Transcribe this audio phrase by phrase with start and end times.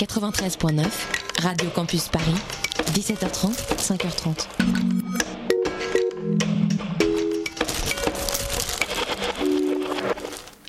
[0.00, 0.86] 93.9,
[1.42, 2.34] Radio Campus Paris,
[2.94, 4.46] 17h30, 5h30.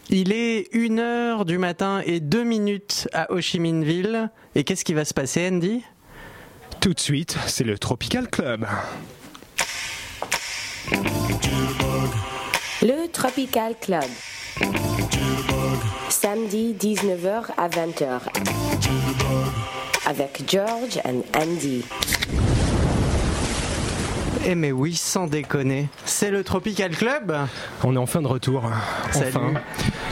[0.10, 4.30] Il est 1h du matin et 2 minutes à Ho Chi Minh Ville.
[4.54, 5.82] Et qu'est-ce qui va se passer, Andy?
[6.82, 8.68] Tout de suite, c'est le Tropical Club.
[12.82, 14.04] Le Tropical Club.
[16.22, 18.20] Samedi 19h à 20h.
[20.06, 21.84] Avec George and Andy.
[24.46, 25.88] Eh mais oui, sans déconner.
[26.06, 27.36] C'est le Tropical Club
[27.84, 28.70] On est en fin de retour.
[29.12, 29.30] Salut.
[29.30, 29.54] Enfin.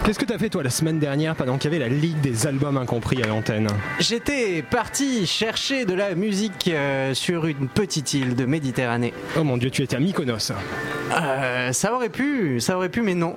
[0.03, 2.47] Qu'est-ce que t'as fait toi la semaine dernière pendant qu'il y avait la Ligue des
[2.47, 3.67] albums incompris à l'antenne
[3.99, 9.13] J'étais parti chercher de la musique euh, sur une petite île de Méditerranée.
[9.37, 10.51] Oh mon dieu, tu étais à Mykonos.
[11.11, 13.35] Euh, ça aurait pu, ça aurait pu, mais non.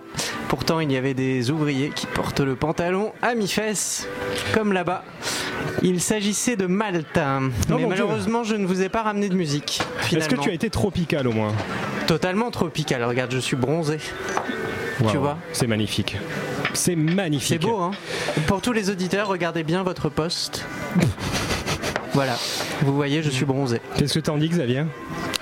[0.48, 4.06] Pourtant, il y avait des ouvriers qui portent le pantalon à mi-fesse,
[4.54, 5.04] comme là-bas.
[5.82, 7.18] Il s'agissait de Malte.
[7.18, 7.40] Oh
[7.70, 7.86] mais Dieu.
[7.88, 9.82] malheureusement, je ne vous ai pas ramené de musique.
[10.12, 11.52] Est-ce que tu as été tropical au moins?
[12.06, 13.04] Totalement tropical.
[13.04, 13.98] Regarde, je suis bronzé.
[15.00, 15.38] Waouh, vois?
[15.52, 16.16] C'est magnifique.
[16.74, 17.60] C'est magnifique.
[17.62, 17.90] C'est beau, hein
[18.46, 20.64] Pour tous les auditeurs, regardez bien votre poste.
[22.14, 22.36] voilà.
[22.82, 23.80] Vous voyez, je suis bronzé.
[23.96, 24.84] Qu'est-ce que t'en dis Xavier?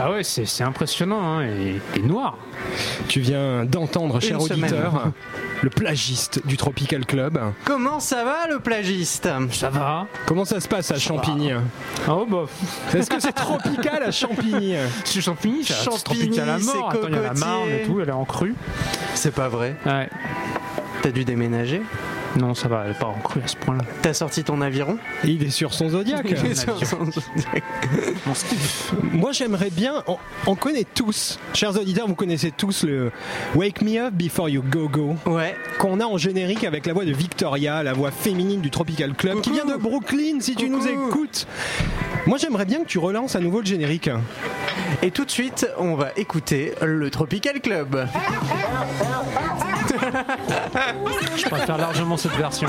[0.02, 2.38] Ah ouais, c'est c'est impressionnant, hein, et, et noir.
[3.08, 4.64] Tu viens d'entendre, cher Une semaine.
[4.72, 5.12] auditeur,
[5.62, 7.38] le plagiste du Tropical Club.
[7.66, 9.28] Comment ça va, le plagiste?
[9.52, 11.50] Ça va Comment ça se passe à Champigny?
[12.08, 12.44] Oh bah,
[12.94, 14.74] Est-ce que c'est tropical à Champigny?
[15.04, 16.90] C'est Champigny, c'est tropical à mort.
[16.90, 17.34] Attends, il y a la.
[17.34, 18.54] Marne et tout, elle est en crue.
[19.14, 19.76] C'est pas vrai.
[19.84, 20.08] Ouais.
[21.02, 21.80] T'as dû déménager
[22.36, 23.82] Non, ça va, elle est pas en crue à ce point-là.
[24.02, 26.26] T'as sorti ton aviron Il est sur son zodiaque.
[29.12, 30.02] Moi, j'aimerais bien.
[30.06, 33.10] On, on connaît tous, chers auditeurs, vous connaissez tous le
[33.54, 35.54] Wake Me Up Before You Go Go Ouais.
[35.78, 39.40] qu'on a en générique avec la voix de Victoria, la voix féminine du Tropical Club,
[39.40, 40.40] qui vient de Brooklyn.
[40.40, 41.46] Si tu nous écoutes,
[42.26, 44.10] moi, j'aimerais bien que tu relances à nouveau le générique.
[45.02, 48.06] Et tout de suite, on va écouter le Tropical Club.
[51.36, 52.68] Je préfère largement cette version.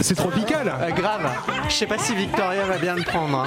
[0.00, 0.72] C'est tropical.
[0.80, 1.28] Ah, grave.
[1.68, 3.40] Je sais pas si Victoria va bien le prendre.
[3.40, 3.46] hein.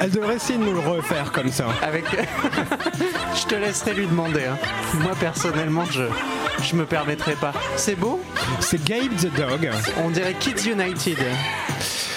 [0.00, 1.66] Elle devrait essayer de nous le refaire comme ça.
[1.80, 2.04] Avec.
[3.34, 4.44] je te laisserai lui demander.
[4.46, 4.58] hein.
[4.94, 6.02] Moi personnellement, je
[6.62, 7.52] je me permettrai pas.
[7.76, 8.20] C'est beau?
[8.60, 9.70] C'est Gabe the Dog,
[10.04, 11.18] On dirait Kids United.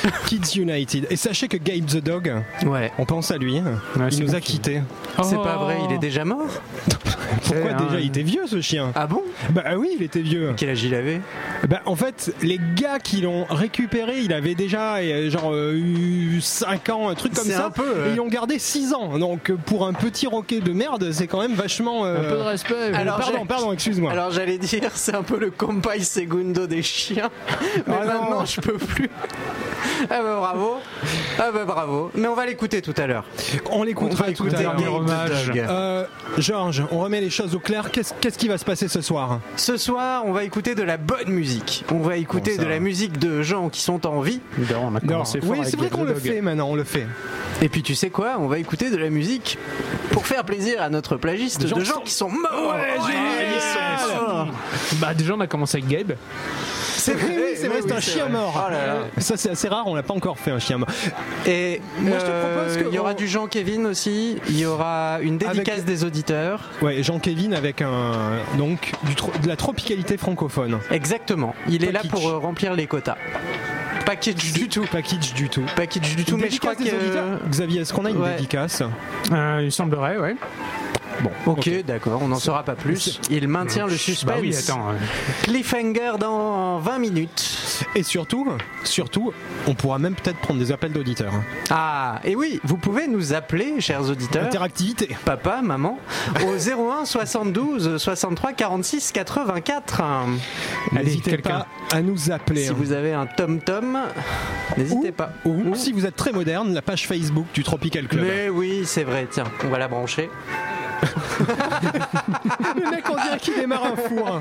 [0.28, 1.08] Kids United.
[1.10, 2.34] Et sachez que Gabe the Dog,
[2.66, 2.92] Ouais.
[2.98, 3.56] on pense à lui.
[3.60, 4.82] Ouais, il nous a quittés.
[5.24, 5.44] C'est Oh.
[5.44, 6.48] pas vrai, il est déjà mort
[7.44, 8.92] Pourquoi hein, déjà Il était vieux ce chien.
[8.96, 10.54] Ah bon Bah oui, il était vieux.
[10.58, 11.22] Quel âge il avait
[11.68, 16.90] Bah, en fait, les gars qui l'ont récupéré, il avait déjà euh, genre eu 5
[16.90, 17.68] ans, un truc comme ça.
[17.68, 19.18] un peu, euh, Et ils l'ont gardé 6 ans.
[19.18, 22.06] Donc euh, pour un petit roquet de merde, c'est quand même vachement.
[22.06, 22.94] euh, Un peu de respect.
[22.94, 24.12] Alors, pardon, pardon, excuse-moi.
[24.12, 27.30] Alors j'allais dire, c'est un peu le compay segundo des chiens.
[27.88, 28.22] Mais Ah non.
[28.22, 29.10] maintenant, je peux plus.
[30.10, 30.76] Ah bah bravo.
[31.40, 32.12] Ah bah bravo.
[32.16, 33.24] Mais on va l'écouter tout à l'heure.
[33.72, 35.06] On On l'écoutera va tout écouter à l'heure.
[35.70, 36.06] Euh,
[36.38, 37.90] Georges, on remet les choses au clair.
[37.92, 39.40] Qu'est-ce qui va se passer ce soir?
[39.56, 41.86] Ce soir, on va écouter de la bonne musique.
[41.92, 44.42] On va écouter Bon, de la musique de gens qui sont en vie.
[44.58, 45.08] Évidemment, on a Non.
[45.08, 47.08] commencé fort Oui, c'est vrai qu'on le fait maintenant, on le fait.
[47.62, 48.36] Et puis tu sais quoi?
[48.40, 49.58] On va écouter de la musique
[50.12, 52.74] pour faire plaisir à notre plagiste de gens gens, qui sont- qui sont morts.
[52.76, 53.56] Ouais, Ouais, génial.
[53.56, 54.48] ils sont morts.
[54.96, 56.14] Bah déjà, on a commencé avec Gabe.
[57.06, 58.66] C'est vrai, oui, c'est vrai, c'est un chien mort.
[58.68, 58.98] Oh là.
[59.18, 60.90] Ça, c'est assez rare, on l'a pas encore fait un chien mort.
[61.46, 64.38] Et Moi, je te euh, propose que il y aura du Jean Kevin aussi.
[64.50, 66.62] Il y aura une dédicace Avec- des auditeurs.
[66.82, 68.92] Ouais, Jean-Kévin avec un donc
[69.44, 70.80] de la tropicalité francophone.
[70.92, 71.54] Exactement.
[71.70, 72.12] Il est là Package.
[72.12, 73.18] pour euh, remplir les quotas.
[74.06, 74.86] Package du tout.
[74.92, 75.64] Package du tout.
[75.76, 76.36] Package du tout.
[76.36, 76.84] Une Mais je crois que.
[77.50, 78.36] Xavier, est-ce qu'on a une Ouais.
[78.36, 78.84] dédicace?
[79.32, 80.36] Euh, il semblerait, ouais.
[81.22, 83.20] Bon, Ok, d'accord, on n'en saura pas plus.
[83.30, 84.26] Il maintient le suspense.
[84.36, 84.90] Bah oui, attends.
[84.90, 84.94] euh,
[85.44, 87.86] Cliffhanger dans 20 minutes.
[87.96, 88.48] Et surtout,
[88.84, 89.34] surtout,
[89.68, 91.34] on pourra même peut-être prendre des appels d'auditeurs.
[91.70, 94.46] Ah, et oui, vous pouvez nous appeler, chers auditeurs.
[94.46, 95.10] Interactivité.
[95.26, 96.00] Papa, maman,
[96.46, 100.02] au 01 72 63 46 84.
[100.92, 102.66] Allez, N'hésitez pas à nous appeler.
[102.66, 104.00] Si vous avez un tom-tom,
[104.78, 105.32] n'hésitez pas.
[105.46, 108.26] Ou si vous êtes très moderne, la page Facebook du Tropical Club.
[108.26, 110.30] Mais oui, c'est vrai, tiens, on va la brancher.
[112.76, 114.40] Le mec, on dirait qu'il démarre un four.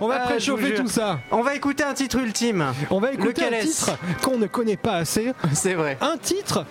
[0.00, 1.18] On va Ah, préchauffer tout ça.
[1.30, 2.64] On va écouter un titre ultime.
[2.90, 5.32] On va écouter Lequel un est-ce titre qu'on ne connaît pas assez.
[5.52, 5.96] C'est vrai.
[6.00, 6.64] Un titre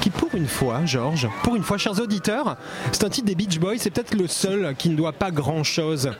[0.00, 2.56] qui, pour une fois, Georges, pour une fois, chers auditeurs,
[2.92, 3.74] c'est un titre des Beach Boys.
[3.78, 6.10] C'est peut-être le seul qui ne doit pas grand-chose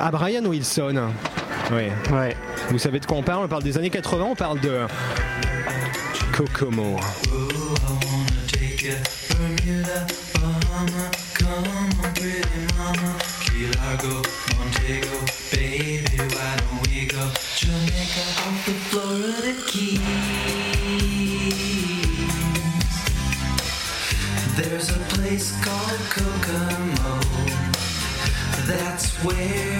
[0.00, 1.08] à Brian Wilson.
[1.72, 1.88] Oui.
[2.12, 2.36] Ouais.
[2.70, 3.44] Vous savez de quoi on parle?
[3.44, 4.78] On parle des années 80, on parle de
[6.36, 6.96] Kokomo.
[18.66, 20.00] The Florida Keys.
[24.56, 27.20] There's a place called Kokomo.
[28.66, 29.75] That's where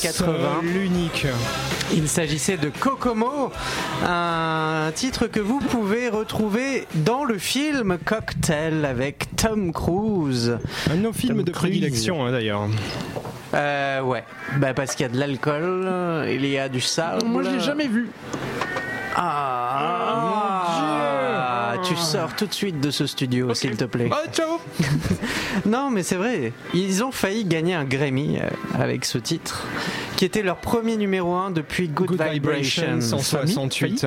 [0.00, 0.60] 80.
[0.62, 1.26] seul, L'unique.
[1.92, 3.50] Il s'agissait de Kokomo,
[4.06, 10.58] un titre que vous pouvez retrouver dans le film Cocktail avec Tom Cruise.
[10.90, 11.70] Un de nos films Tom de Cruise.
[11.70, 12.68] prédilection hein, d'ailleurs.
[13.54, 14.24] Euh, ouais,
[14.58, 17.24] bah parce qu'il y a de l'alcool, il y a du sable.
[17.26, 18.08] Moi, je l'ai jamais vu.
[19.16, 19.49] Ah,
[22.00, 24.08] sors tout de suite de ce studio, s'il te plaît.
[24.12, 24.58] Oh, ciao
[25.66, 26.52] Non, mais c'est vrai.
[26.74, 28.48] Ils ont failli gagner un Grammy euh,
[28.78, 29.66] avec ce titre,
[30.16, 33.00] qui était leur premier numéro 1 depuis Good, Good Vibrations.
[33.00, 34.06] 168.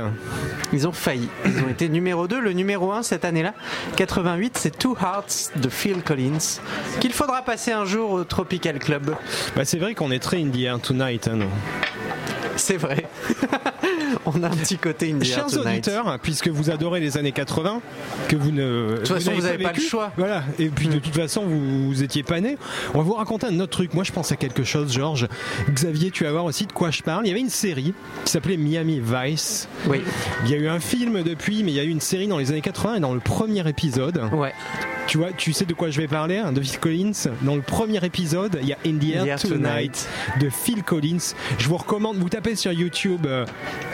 [0.74, 1.28] Ils ont failli.
[1.46, 2.40] Ils ont été numéro 2.
[2.40, 3.54] Le numéro 1 cette année-là,
[3.96, 6.60] 88, c'est Two Hearts de Phil Collins,
[7.00, 9.16] qu'il faudra passer un jour au Tropical Club.
[9.56, 11.28] Bah, c'est vrai qu'on est très in the air tonight.
[11.28, 11.50] hein, nous.
[12.56, 13.06] C'est vrai.
[14.26, 15.88] On a un petit côté India Chers Tonight.
[15.88, 17.82] auditeurs, puisque vous adorez les années 80,
[18.30, 18.92] que vous ne.
[18.92, 20.08] De toute façon, vous n'avez pas le choix.
[20.08, 20.12] Hmm.
[20.18, 20.44] Voilà.
[20.60, 22.58] Et puis de toute façon, vous, vous étiez pas né.
[22.94, 23.94] On va vous raconter un autre truc.
[23.94, 25.28] Moi, je pense à quelque chose, Georges.
[25.70, 27.26] Xavier, tu vas voir aussi de quoi je parle.
[27.26, 27.94] Il y avait une série
[28.26, 29.68] qui s'appelait Miami Vice.
[29.88, 30.02] Oui.
[30.46, 32.38] Il y a eu un film depuis, mais il y a eu une série dans
[32.38, 34.54] les années 80 et dans le premier épisode, Ouais.
[35.08, 37.12] tu vois, tu sais de quoi je vais parler, hein, de Phil Collins?
[37.42, 40.08] Dans le premier épisode, il y a In the Air, Tonight, Tonight.
[40.40, 41.34] de Phil Collins.
[41.58, 43.46] Je vous recommande, vous tapez sur YouTube euh,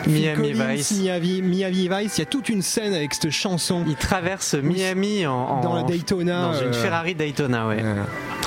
[0.08, 0.92] Miami Collins, Vice.
[1.00, 2.18] Miami, Miami Vice.
[2.18, 3.84] Il y a toute une scène avec cette chanson.
[3.88, 7.78] Il traverse Miami en, en- Dans la Daytona, Dans une euh, Ferrari Daytona, ouais.
[7.84, 8.04] Euh,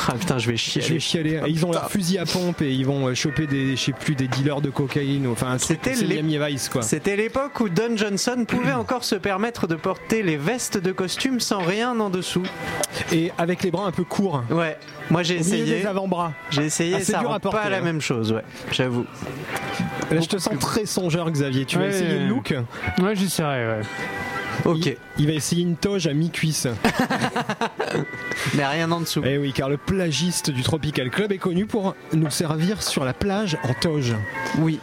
[0.09, 0.81] Ah, putain, je vais chier.
[0.83, 1.41] je vais chialer.
[1.47, 4.15] Ils ont leur fusil à pompe et ils vont euh, choper des, je sais plus,
[4.15, 5.27] des dealers de cocaïne.
[5.29, 5.57] Enfin.
[5.59, 6.83] C'était les- Miami Vice, quoi.
[6.83, 11.39] C'était l'époque où Don Johnson pouvait encore se permettre de porter les vestes de costume
[11.39, 12.43] sans rien en dessous.
[13.13, 14.43] Et avec les bras un peu courts.
[14.51, 14.77] Ouais,
[15.11, 15.65] moi j'ai essayé.
[15.83, 16.33] des avant-bras.
[16.51, 17.83] J'ai essayé, Ah, c'est ça dur à porter, pas la hein.
[17.83, 19.05] même chose, ouais, j'avoue.
[20.11, 21.65] Là, je te sens très songeur, Xavier.
[21.65, 21.91] Tu vas Ouais.
[21.91, 22.55] essayer le look?
[23.03, 23.81] Ouais, j'essaierai, ouais.
[24.65, 24.87] Ok.
[24.87, 26.67] il, il va essayer une toge à mi-cuisse.
[28.55, 29.23] Mais rien en dessous.
[29.25, 33.13] Eh oui, car le plagiste du Tropical Club est connu pour nous servir sur la
[33.13, 34.15] plage en toge.
[34.59, 34.79] Oui.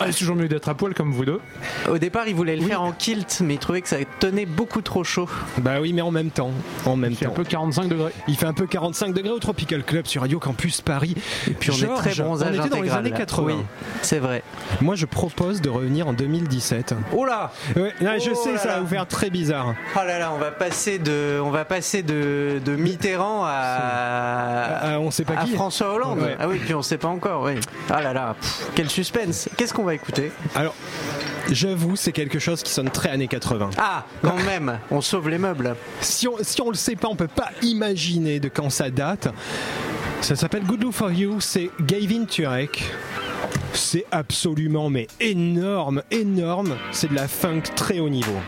[0.00, 1.40] Ah, c'est toujours mieux d'être à poil comme vous deux.
[1.88, 4.80] Au départ, il voulait le faire en kilt, mais il trouvait que ça tenait beaucoup
[4.80, 5.28] trop chaud.
[5.58, 6.50] Bah oui, mais en même temps,
[6.86, 7.34] en même Il fait un temps.
[7.34, 8.12] peu 45 degrés.
[8.28, 11.14] Il fait un peu 45 degrés au Tropical Club sur Radio Campus Paris.
[11.48, 13.16] Et Puis on est très bronzage on était dans les années là.
[13.18, 13.46] 80.
[13.46, 13.54] Oui,
[14.02, 14.42] c'est vrai.
[14.80, 16.94] Moi, je propose de revenir en 2017.
[17.12, 19.74] Oh là Ouais, là, je Oh sais, là ça va vous faire très bizarre.
[19.94, 25.00] Oh là là, on va passer de, on va passer de, de Mitterrand à, Ah,
[25.00, 25.54] on sait pas à qui.
[25.54, 26.18] François Hollande.
[26.18, 26.36] Ouais.
[26.40, 27.44] Ah oui, puis on sait pas encore.
[27.44, 27.52] Oui.
[27.88, 29.48] Ah là là, pff, quel suspense.
[29.56, 30.32] Qu'est-ce qu'on va écouter?
[30.56, 30.74] Alors,
[31.48, 33.70] j'avoue, c'est quelque chose qui sonne très années 80.
[33.78, 35.76] Ah, quand même, on sauve les meubles.
[36.00, 39.28] Si on, si on le sait pas, on peut pas imaginer de quand ça date.
[40.22, 42.90] Ça s'appelle Good Look for You, c'est Gavin Turek.
[43.74, 46.76] C'est absolument mais énorme, énorme.
[46.90, 48.38] C'est de la funk très haut niveau.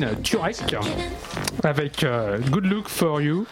[0.00, 0.56] Gavin Turek
[1.62, 3.46] avec euh, Good Look for You.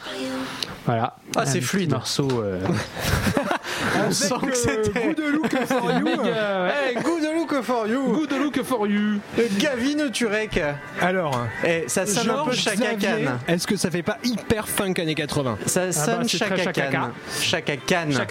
[0.87, 1.17] Voilà.
[1.37, 1.91] Ah, c'est fluide.
[1.91, 2.29] morceau.
[2.43, 2.61] euh,
[4.07, 5.15] On sent que c'était.
[5.15, 6.07] Good Look for You.
[6.25, 7.18] Eh, good
[7.59, 8.13] look for you.
[8.27, 9.21] Good look for you.
[9.59, 10.61] Gavin Turek.
[11.01, 13.39] Alors, Eh, ça sonne un peu Chaka Khan.
[13.47, 17.11] Est-ce que ça fait pas hyper funk années 80 Ça sonne bah, très Chaka Khan.
[17.41, 17.77] Chaka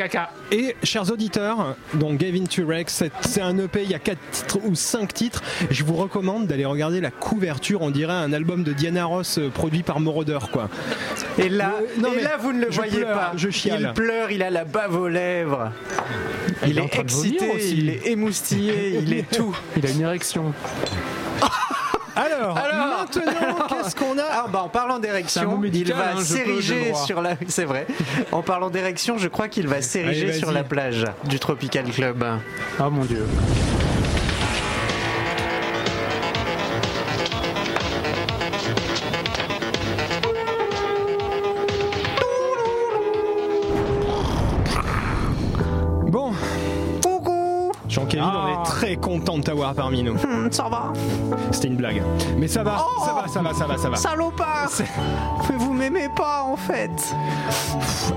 [0.08, 0.26] Khan.
[0.52, 4.76] Et chers auditeurs, donc Gavin Turek, c'est un EP, il y a 4 titres ou
[4.76, 5.44] 5 titres.
[5.70, 9.50] Je vous recommande d'aller regarder la couverture, on dirait un album de Diana Ross euh,
[9.50, 10.70] produit par Moroder quoi.
[11.38, 13.32] Et là, Euh, non, et mais là vous ne le voyez pleure, pas.
[13.36, 13.82] je chiale.
[13.82, 15.72] Il pleure, il a la bave aux lèvres.
[16.64, 17.78] Il Il, est est excité, aussi.
[17.78, 19.56] il est émoustillé, il est tout.
[19.76, 20.54] Il a une érection.
[22.16, 26.96] Alors, Alors maintenant, qu'est-ce qu'on a Ah bah en parlant d'érection, il va hein, s'ériger
[26.96, 27.36] sur la.
[27.48, 27.86] C'est vrai.
[28.32, 32.26] En parlant d'érection, je crois qu'il va s'ériger sur la plage du Tropical Club.
[32.80, 33.24] Oh mon dieu.
[48.88, 50.14] Très content de t'avoir parmi nous.
[50.14, 50.94] Hum, ça va
[51.52, 52.02] C'était une blague.
[52.38, 53.96] Mais ça va, Oh ça va, ça va, ça va, ça va.
[53.98, 54.70] Salopard
[55.50, 56.92] Mais vous m'aimez pas en fait.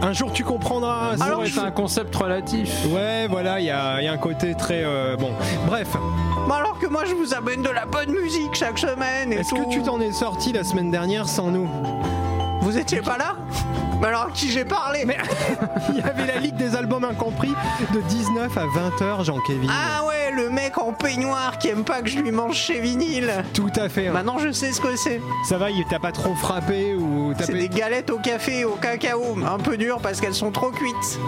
[0.01, 1.15] Un jour tu comprendras.
[1.21, 2.71] Alors, c'est un concept relatif.
[2.87, 4.83] Ouais, voilà, il y a, il y a un côté très...
[4.85, 5.31] euh, bon,
[5.67, 5.89] bref.
[6.47, 9.69] Mais alors que moi je vous amène de la bonne musique chaque semaine Est-ce que
[9.71, 11.69] tu t'en es sorti la semaine dernière sans nous?
[12.63, 13.35] Vous étiez pas là?
[14.01, 15.19] Mais alors à qui j'ai parlé Mais
[15.91, 17.53] il y avait la Ligue des albums incompris
[17.93, 19.69] de 19 à 20h, Jean-Kévin.
[19.71, 23.31] Ah ouais, le mec en peignoir qui aime pas que je lui mange chez vinyle.
[23.53, 24.09] Tout à fait.
[24.09, 24.13] hein.
[24.13, 25.21] Maintenant je sais ce que c'est.
[25.45, 28.65] Ça va, il t'a pas trop frappé ou C'est tapé des galettes au café et
[28.65, 31.19] au cacao, un peu dures parce qu'elles sont trop cuites.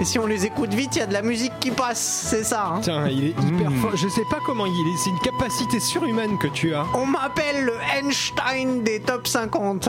[0.00, 1.98] Et si on les écoute vite, il y a de la musique qui passe,
[2.30, 2.72] c'est ça.
[2.76, 2.78] hein.
[2.80, 3.90] Tiens, il est hyper fort.
[3.96, 4.96] Je sais pas comment il est.
[4.96, 6.86] C'est une capacité surhumaine que tu as.
[6.94, 9.88] On m'appelle le Einstein des top 50.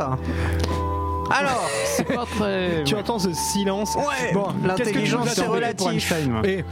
[1.32, 2.84] Alors, C'est pas très.
[2.84, 6.14] Tu entends ce silence Ouais, Bon, l'intelligence, qu'est-ce que tu c'est relatif.
[6.46, 6.64] Et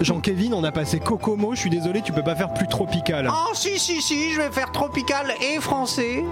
[0.00, 1.54] Jean-Kévin, on a passé Kokomo.
[1.54, 3.28] Je suis désolé, tu peux pas faire plus tropical.
[3.32, 6.24] oh si si si, je vais faire tropical et français.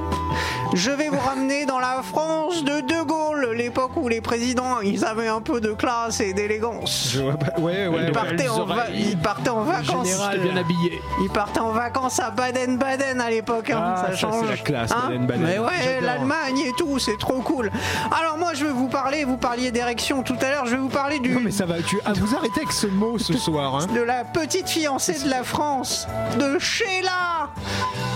[0.75, 5.05] Je vais vous ramener dans la France de De Gaulle, l'époque où les présidents, ils
[5.05, 7.11] avaient un peu de classe et d'élégance.
[7.13, 7.59] Je vois pas.
[7.61, 7.97] Ouais, ouais.
[8.03, 8.13] Ils ouais.
[8.13, 10.07] partaient, en va- ils partaient en vacances.
[10.07, 11.01] Général, Bien habillé.
[11.23, 14.45] Ils partaient en vacances à Baden-Baden à l'époque, hein, Ah, ça ça, change.
[14.45, 15.43] c'est la classe, Hein Baden-Baden.
[15.45, 17.71] Mais ouais, l'Allemagne et tout, c'est trop cool.
[18.17, 20.89] Alors moi, je vais vous parler, vous parliez d'érection tout à l'heure, je vais vous
[20.89, 21.81] parler du Non, mais ça va.
[21.83, 21.99] Tu...
[22.05, 23.56] Ah, vous arrêtez avec ce mot ce soir.
[23.59, 23.87] Hein.
[23.93, 26.07] de la petite fiancée de la France,
[26.39, 27.49] de Sheila.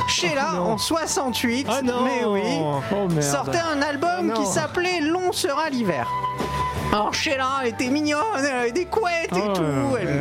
[0.08, 0.70] Sheila Oh, non.
[0.72, 5.70] en 68, Ah non mais oui, Oh sortait un album Ah, qui s'appelait Long sera
[5.70, 6.08] l'hiver.
[6.92, 10.12] Alors Sheila, elle était mignonne, elle avait des couettes et tout, elle ouais, était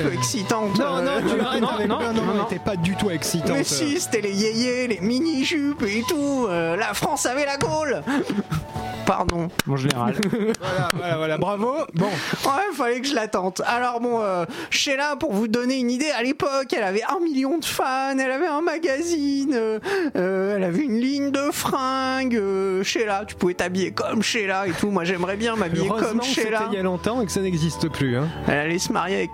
[0.00, 0.78] un peu excitante.
[0.78, 3.10] Non, non, euh, tu arrêtes non, avec non, non, non, non, t'es pas du tout
[3.10, 3.50] excitante.
[3.56, 6.46] Mais si, c'était les yéyés, les mini-jupes et tout.
[6.48, 8.02] euh, la France avait la Gaule.
[9.06, 9.48] Pardon.
[9.66, 10.14] Mon général.
[10.60, 11.72] Voilà, voilà, voilà, bravo.
[11.94, 13.60] Bon, Ouais, fallait que je la tente.
[13.66, 17.58] Alors bon, euh, Sheila, pour vous donner une idée, à l'époque, elle avait un million
[17.58, 19.80] de fans, elle avait un magazine, euh,
[20.16, 22.36] euh, elle avait une ligne de fringues.
[22.36, 24.90] euh, Sheila, tu pouvais t'habiller comme Sheila et tout.
[24.90, 26.68] Moi, j'aimerais bien m'habiller comme Sheila.
[26.70, 28.16] il y a longtemps et que ça n'existe plus.
[28.16, 28.28] Hein.
[28.46, 29.30] Elle allait se marier avec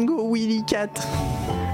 [0.00, 0.88] Ringo Willy Cat.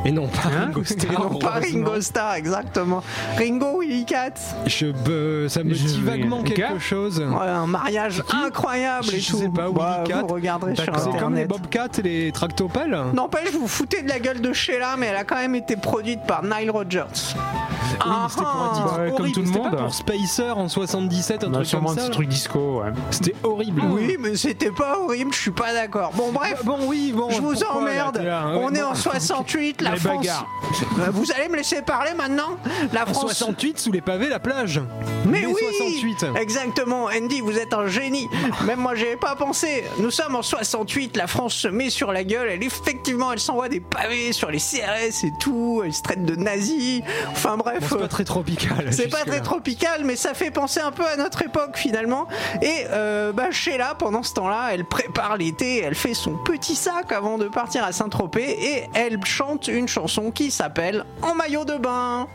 [0.04, 1.50] Et non pas Ringo Et Starr, non pas.
[1.60, 3.02] Ringo Starr, exactement.
[3.38, 4.34] Ringo Willy Cat.
[4.66, 7.20] Je, be- ça me Je dit vais- vaguement quelque chose.
[7.20, 9.38] Ouais, un mariage incroyable et Je tout.
[9.38, 10.22] sais pas, Bah, Willy Cat.
[10.22, 11.48] Vous regarderez sur C'est comme les internet.
[11.48, 15.16] Bobcats et les Tractopelles N'empêche, vous vous foutez de la gueule de Sheila, mais elle
[15.16, 17.04] a quand même été produite par Nile Rodgers.
[18.04, 19.32] Oui, mais c'était pour un titre Ouais, comme horrible.
[19.34, 19.78] tout le C'était pas monde.
[19.78, 22.06] pour Spacer en 77, un On a truc sûrement comme un ça.
[22.08, 22.90] petit truc disco, ouais.
[23.10, 23.82] C'était horrible.
[23.90, 26.12] Oui, mais c'était pas horrible, je suis pas d'accord.
[26.14, 26.62] Bon, bref.
[26.64, 27.30] Bon, oui, bon.
[27.30, 28.06] Je vous emmerde.
[28.14, 30.27] Hein, On est en 68, la France.
[30.99, 32.57] Euh, Vous allez me laisser parler maintenant
[32.92, 33.21] La En France.
[33.21, 34.81] 68, sous les pavés, la plage.
[35.25, 36.27] Mais Mai oui 68.
[36.40, 38.29] Exactement, Andy, vous êtes un génie.
[38.64, 39.85] Même moi, j'y avais pas pensé.
[39.99, 42.49] Nous sommes en 68, la France se met sur la gueule.
[42.49, 45.83] Elle, effectivement, elle s'envoie des pavés sur les CRS et tout.
[45.85, 47.03] Elle se traite de nazis.
[47.31, 47.81] Enfin bref.
[47.81, 48.88] Bon, c'est euh, pas très tropical.
[48.92, 52.27] C'est pas très tropical, mais ça fait penser un peu à notre époque finalement.
[52.62, 57.12] Et euh, bah, Sheila, pendant ce temps-là, elle prépare l'été, elle fait son petit sac
[57.12, 61.78] avant de partir à Saint-Tropez et elle chante une chanson qui s'appelle En maillot de
[61.78, 62.28] bain.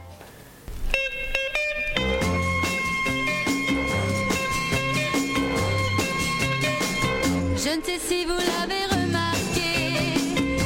[7.55, 10.17] Je ne sais si vous l'avez remarqué,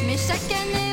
[0.08, 0.85] mais chaque année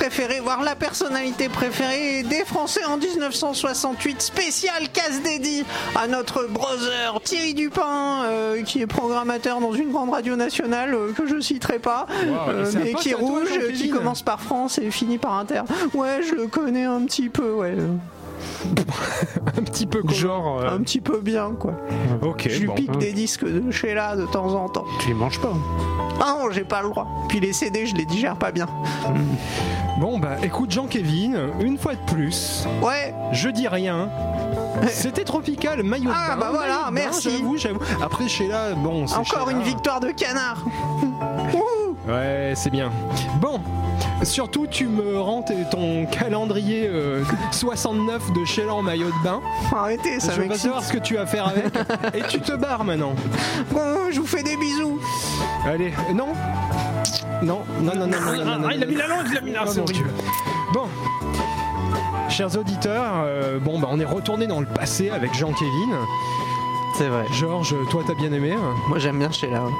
[0.00, 4.22] préférée, voire la personnalité préférée des Français en 1968.
[4.22, 5.62] Spécial casse dédié
[5.94, 11.12] à notre brother Thierry Dupin, euh, qui est programmateur dans une grande radio nationale euh,
[11.12, 14.78] que je citerai pas, Wow, euh, mais qui est toi, rouge, qui commence par France
[14.78, 15.64] et finit par Inter.
[15.92, 17.74] Ouais, je le connais un petit peu, ouais.
[19.58, 20.02] Un petit peu.
[20.08, 21.72] Genre, euh, Un petit peu bien, quoi.
[22.22, 22.74] Ok, je lui bon.
[22.74, 24.84] pique des disques de Sheila de temps en temps.
[25.00, 25.52] tu les manges pas.
[26.20, 27.06] Ah non, j'ai pas le droit.
[27.28, 28.66] Puis les CD, je les digère pas bien.
[29.98, 34.08] Bon, bah écoute, Jean-Kévin, une fois de plus, Ouais, je dis rien.
[34.88, 37.30] C'était tropical, maillot Ah, bah voilà, maillot merci.
[37.30, 37.80] J'avoue, j'avoue.
[38.02, 39.52] Après, Sheila, bon, encore Sheila.
[39.52, 40.64] une victoire de canard.
[42.08, 42.90] Ouais, c'est bien.
[43.40, 43.60] Bon,
[44.24, 49.40] surtout, tu me rends ton calendrier euh, 69 de Sheila en maillot de bain.
[49.74, 51.66] Arrêtez, ça je veux pas savoir ce que tu vas faire avec.
[52.14, 53.14] Et tu te barres maintenant.
[53.70, 55.00] Bon, je vous fais des bisous.
[55.66, 56.28] Allez, euh, non
[57.42, 59.38] Non, non, non, non, non, non, non, non, Ah, il a mis la langue, il
[59.38, 59.92] a mis la langue.
[60.72, 60.86] Bon.
[62.28, 66.06] Chers auditeurs, euh, bon bah on est retourné dans le passé avec Jean-Kévin.
[67.00, 67.24] C'est vrai.
[67.32, 69.62] Georges, toi t'as bien aimé hein Moi, j'aime bien Sheila.
[69.64, 69.70] ouais.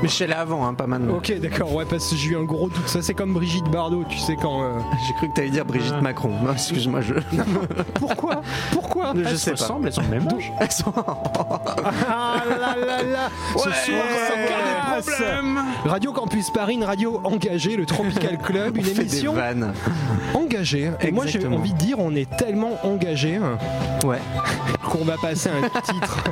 [0.00, 1.14] Mais Sheila avant, hein, pas maintenant.
[1.16, 2.86] Ok d'accord, ouais parce que j'ai eu un gros doute.
[2.86, 4.62] Ça c'est comme Brigitte Bardot, tu sais quand...
[4.62, 4.78] euh,
[5.08, 6.30] J'ai cru que t'allais dire Brigitte Macron.
[6.44, 7.14] Non, excuse-moi, je.
[7.94, 8.42] Pourquoi?
[8.70, 9.12] Pourquoi?
[9.16, 9.56] Je Elles sais se pas.
[9.56, 10.52] ressemblent, elles ont le même âge.
[10.60, 14.34] Elles sont- Ah là là là Ce soir, ça
[15.00, 15.22] casse.
[15.84, 19.72] Radio Campus Paris, une radio engagée, le Tropical Club, une fait des émission vannes.
[20.34, 20.92] engagée.
[21.00, 21.56] Et moi j'ai Exactement.
[21.56, 23.40] envie de dire, on est tellement engagé
[24.04, 24.20] Ouais.
[24.88, 26.24] Qu'on va passer un titre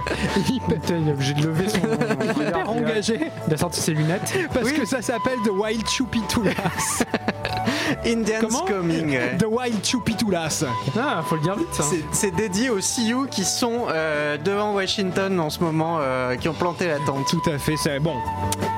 [0.69, 1.79] Putain, il est obligé de lever son.
[2.41, 4.33] hyper engagé Il a sorti ses lunettes.
[4.53, 4.75] parce Oui.
[4.75, 6.53] que ça s'appelle The Wild Chupitulas.
[8.07, 9.19] Indians Comment Coming.
[9.39, 10.65] The Wild Chupitulas.
[10.99, 11.67] Ah, faut le dire vite.
[11.73, 11.83] ça.
[11.85, 16.49] C'est- C'est dédié aux Sioux qui sont euh, devant Washington en ce moment, euh, qui
[16.49, 17.27] ont planté la tente.
[17.29, 18.15] Tout à fait, c'est bon.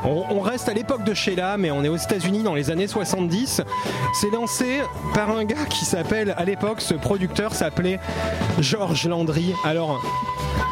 [0.05, 2.87] On, on reste à l'époque de Sheila, mais on est aux États-Unis dans les années
[2.87, 3.63] 70.
[4.15, 4.81] C'est lancé
[5.15, 7.99] par un gars qui s'appelle, à l'époque, ce producteur s'appelait
[8.61, 9.53] Georges Landry.
[9.65, 10.01] Alors,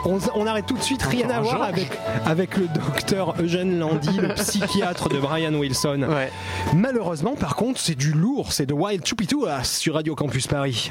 [0.04, 1.88] on, on arrête tout de suite, rien à voir avec,
[2.24, 6.06] avec le docteur Eugène Landy, le psychiatre de Brian Wilson.
[6.08, 6.30] Ouais.
[6.74, 10.90] Malheureusement, par contre, c'est du lourd, c'est de Wild Chupitulas sur Radio Campus Paris.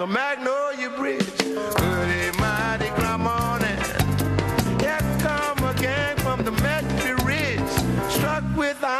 [0.00, 1.28] The Magnolia Bridge.
[1.44, 3.76] Early mighty grand morning.
[4.80, 7.60] Here come a gang from the Metro Ridge.
[8.08, 8.99] Struck without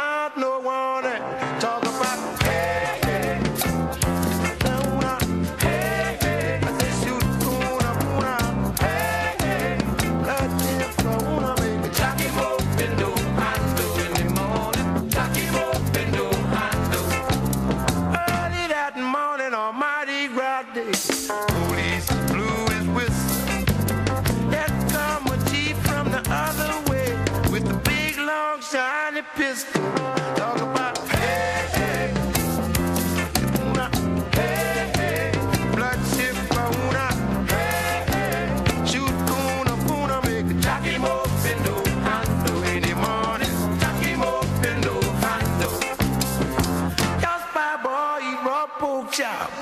[49.21, 49.60] Yeah.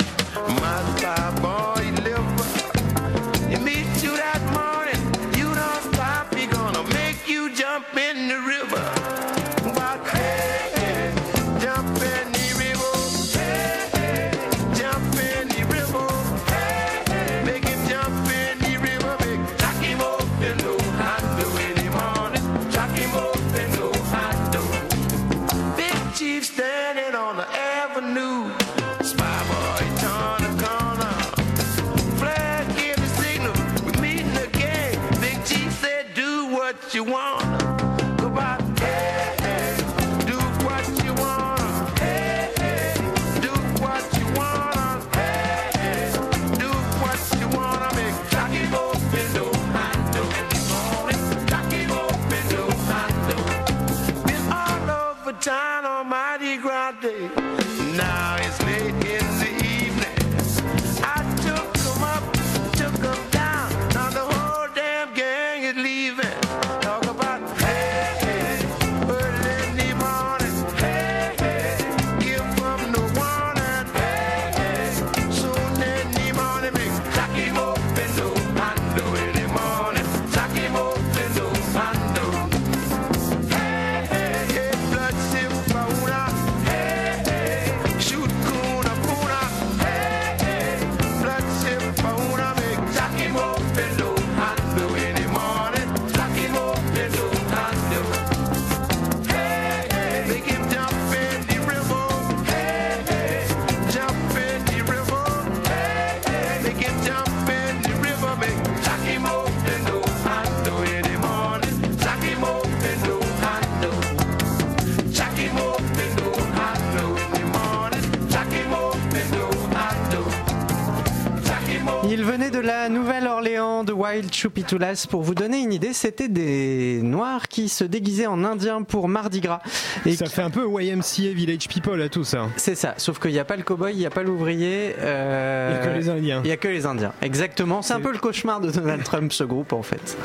[124.39, 125.05] Chupitulas.
[125.09, 129.41] Pour vous donner une idée, c'était des Noirs qui se déguisaient en Indiens pour Mardi
[129.41, 129.59] Gras.
[130.05, 132.47] Et Ça fait un peu YMCA Village People à tout ça.
[132.55, 134.95] c'est ça, sauf qu'il n'y a pas le cow-boy, il n'y a pas l'ouvrier.
[134.99, 136.41] euh, Il y a que les Indiens.
[136.43, 137.81] Il n'y a que les Indiens, exactement.
[137.81, 140.17] C'est un peu le cauchemar de Donald Trump, ce groupe, en fait.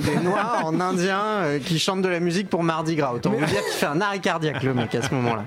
[0.00, 3.12] Des Noirs en Indien euh, qui chantent de la musique pour Mardi Gras.
[3.12, 5.44] Autant vous dire qu'il fait un arrêt cardiaque, le mec, à ce moment-là.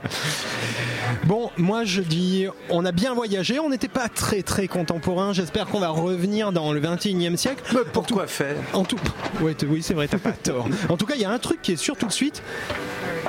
[1.26, 5.32] Bon, moi je dis, on a bien voyagé, on n'était pas très très contemporain.
[5.32, 7.64] J'espère qu'on va revenir dans le 21e siècle.
[7.94, 8.58] Pourquoi faire?
[8.74, 8.98] En tout,
[9.42, 10.68] ouais, t- oui, c'est vrai, t'as pas tort.
[10.90, 12.44] En tout cas, il y a un truc qui est sûr tout de suite.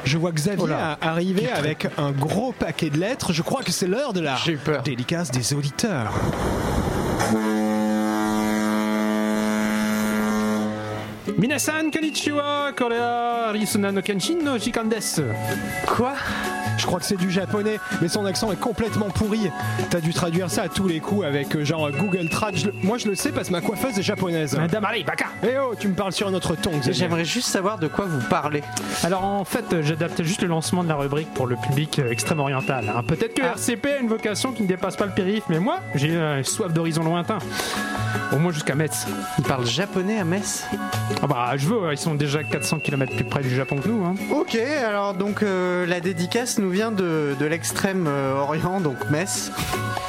[0.04, 0.66] Je vois Xavier
[1.00, 3.32] arriver avec un gros paquet de lettres.
[3.32, 4.36] Je crois que c'est l'heure de la
[4.84, 6.12] dédicace des auditeurs.
[11.38, 14.90] Minasan konnichiwa, Korea, Risuna no Kenshin no Jikan.
[15.86, 16.12] Quoi?
[16.76, 19.48] Je crois que c'est du japonais, mais son accent est complètement pourri.
[19.90, 22.56] T'as dû traduire ça à tous les coups avec euh, genre Google Trad.
[22.56, 24.56] Je le- Moi, je le sais parce que ma coiffeuse est japonaise.
[24.56, 26.92] Madame Ali, baka Eh oh, tu me parles sur un autre ton, Xavier.
[26.92, 28.62] J'aimerais juste savoir de quoi vous parlez.
[29.04, 32.10] Alors en fait, euh, j'adapte juste le lancement de la rubrique pour le public euh,
[32.10, 32.92] extrême oriental.
[32.94, 33.02] hein.
[33.06, 33.52] Peut-être que Ah.
[33.52, 36.72] RCP a une vocation qui ne dépasse pas le périph', mais moi, j'ai euh, soif
[36.72, 37.38] d'horizon lointain.
[38.32, 39.06] Au moins jusqu'à Metz.
[39.38, 40.64] Il parle japonais à Metz?
[41.22, 44.04] Ah bah, je veux, ils sont déjà 400 km plus près du Japon que nous.
[44.04, 44.14] Hein.
[44.30, 49.50] Ok, alors donc euh, la dédicace nous vient de, de l'extrême euh, orient, donc Metz.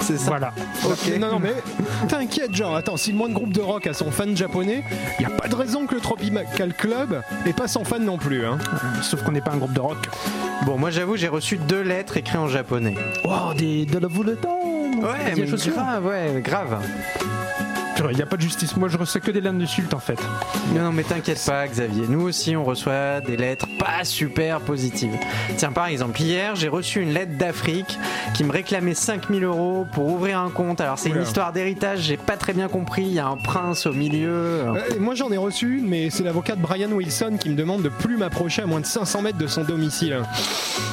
[0.02, 0.28] C'est ça?
[0.28, 0.54] Voilà.
[0.84, 1.18] Ok.
[1.20, 1.54] Non, non, mais
[2.08, 4.84] t'inquiète, genre, attends, si le moindre groupe de rock a son fan japonais,
[5.20, 8.46] y a pas de raison que le Tropical Club ait pas son fan non plus,
[8.46, 8.58] hein.
[9.02, 9.98] Sauf qu'on n'est pas un groupe de rock.
[10.66, 12.96] Bon, moi j'avoue, j'ai reçu deux lettres écrites en japonais.
[13.24, 14.60] Oh, des, de la temps
[15.02, 16.82] Ouais, mais grave, ouais, grave.
[18.10, 18.76] Il n'y a pas de justice.
[18.78, 20.20] Moi, je reçois que des lames d'insultes en fait.
[20.74, 22.04] Non, non, mais t'inquiète pas, Xavier.
[22.10, 25.14] Nous aussi, on reçoit des lettres pas super positives.
[25.58, 27.98] Tiens, par exemple, hier, j'ai reçu une lettre d'Afrique
[28.34, 30.82] qui me réclamait 5000 euros pour ouvrir un compte.
[30.82, 33.04] Alors, c'est une histoire d'héritage, j'ai pas très bien compris.
[33.04, 34.30] Il y a un prince au milieu.
[34.30, 37.82] Euh, moi j'en ai reçu une, mais c'est l'avocat de Brian Wilson qui me demande
[37.82, 40.18] de plus m'approcher à moins de 500 mètres de son domicile.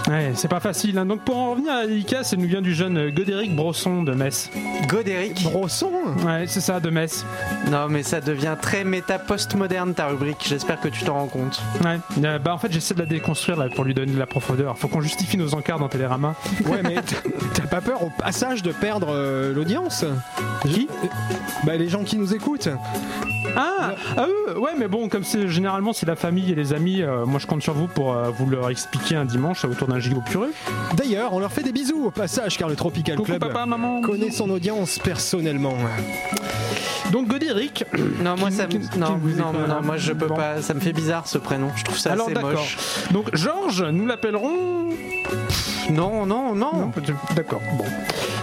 [0.08, 0.98] Ouais, c'est pas facile.
[0.98, 1.06] hein.
[1.06, 4.12] Donc, pour en revenir à la dédicace, elle nous vient du jeune Godéric Brosson de
[4.12, 4.50] Metz.
[4.88, 5.42] Godéric.
[5.42, 5.90] Brosson?
[6.24, 7.24] Ouais, c'est ça, de Metz.
[7.70, 10.44] Non, mais ça devient très méta postmoderne ta rubrique.
[10.46, 11.60] J'espère que tu t'en rends compte.
[11.84, 11.98] Ouais.
[12.24, 14.78] Euh, bah, en fait, j'essaie de la déconstruire là, pour lui donner de la profondeur.
[14.78, 16.34] Faut qu'on justifie nos encarts dans Télérama.
[16.66, 16.96] Ouais, mais
[17.54, 20.04] t'as pas peur au passage de perdre euh, l'audience?
[20.62, 20.88] Qui?
[21.64, 22.68] Bah les gens qui nous écoutent.
[23.56, 27.02] Ah, ah eux, ouais, mais bon, comme c'est généralement c'est la famille et les amis,
[27.02, 29.98] euh, moi je compte sur vous pour euh, vous leur expliquer un dimanche autour d'un
[29.98, 30.48] gigot puré.
[30.96, 34.00] D'ailleurs, on leur fait des bisous au passage car le Tropical Coucou Club papa, maman.
[34.00, 35.76] connaît son audience personnellement.
[37.12, 37.84] Donc Godéric.
[38.22, 38.68] Non, moi Qui- ça me...
[38.70, 40.34] qui- non, qui non, non, moi je peux Bon.
[40.36, 40.60] pas.
[40.62, 41.68] Ça me fait bizarre ce prénom.
[41.76, 42.52] Je trouve ça Alors assez d'accord.
[42.52, 42.76] moche.
[43.12, 44.88] Donc Georges, nous l'appellerons.
[45.90, 46.90] Non, non, non.
[47.36, 47.60] D'accord.
[47.76, 47.84] Bon.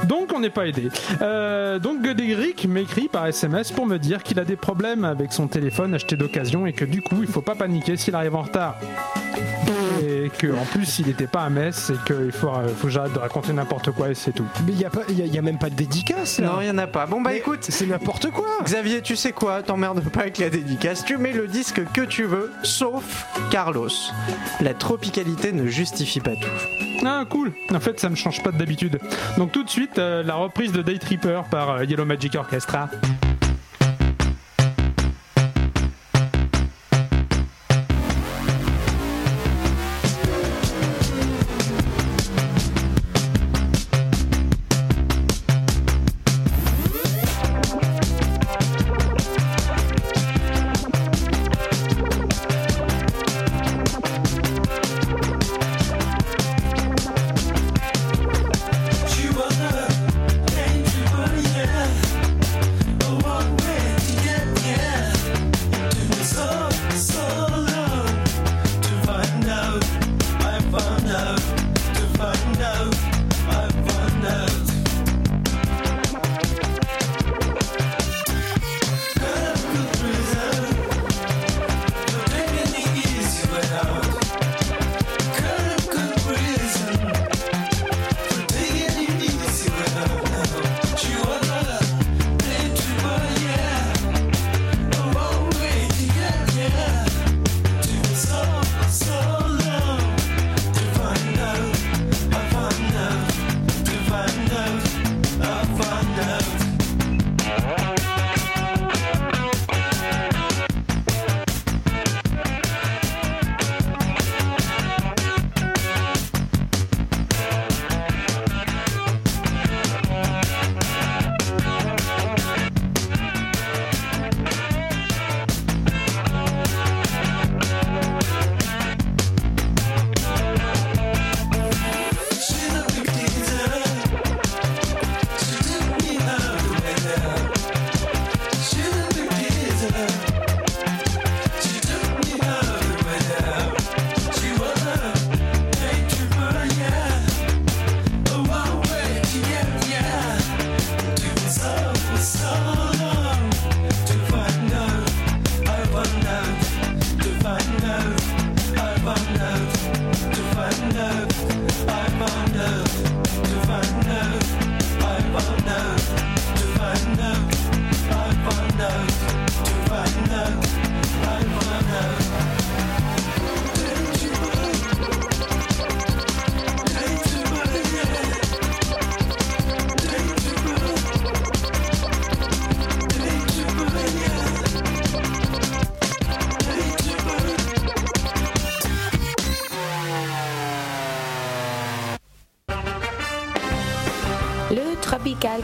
[0.08, 0.90] Donc on n'est pas aidé.
[1.22, 5.48] Euh, donc Godéric m'écrit par SMS pour me dire qu'il a des problèmes avec son
[5.48, 8.76] téléphone acheté d'occasion et que du coup il faut pas paniquer s'il arrive en retard.
[10.02, 12.90] Et que en plus il n'était pas à Metz et qu'il faut, euh, faut que
[12.94, 14.46] j'arrête de raconter n'importe quoi et c'est tout.
[14.66, 16.48] Mais il y a, pas- y a- y a même pas de dédicace là.
[16.48, 17.06] Non, il y en a pas.
[17.06, 18.46] Bon bah Mais écoute, c'est n'importe quoi.
[18.64, 19.62] Xavier, tu sais quoi?
[19.64, 21.04] T'emmerdes pas avec la dédicace.
[21.06, 23.90] Tu mets le disque que tu veux, sauf Carlos.
[24.62, 27.06] La tropicalité ne justifie pas tout.
[27.06, 27.52] Ah cool.
[27.74, 29.00] En fait ça ne change pas d'habitude.
[29.38, 32.90] Donc tout de suite euh, la reprise de Day Tripper par euh, Yellow Magic Orchestra.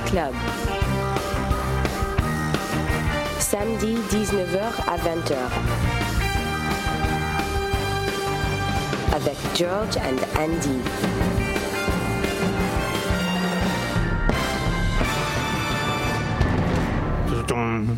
[0.05, 0.33] Club.
[3.39, 5.35] Samedi 19h à 20h.
[9.15, 10.79] Avec George and Andy.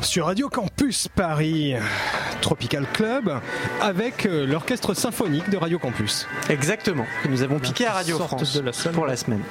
[0.02, 1.74] Sur Radio Campus Paris,
[2.42, 3.40] Tropical Club,
[3.82, 6.28] avec euh, l'orchestre symphonique de Radio Campus.
[6.50, 7.06] Exactement.
[7.24, 9.42] Que nous avons piqué à Radio France de la pour la semaine.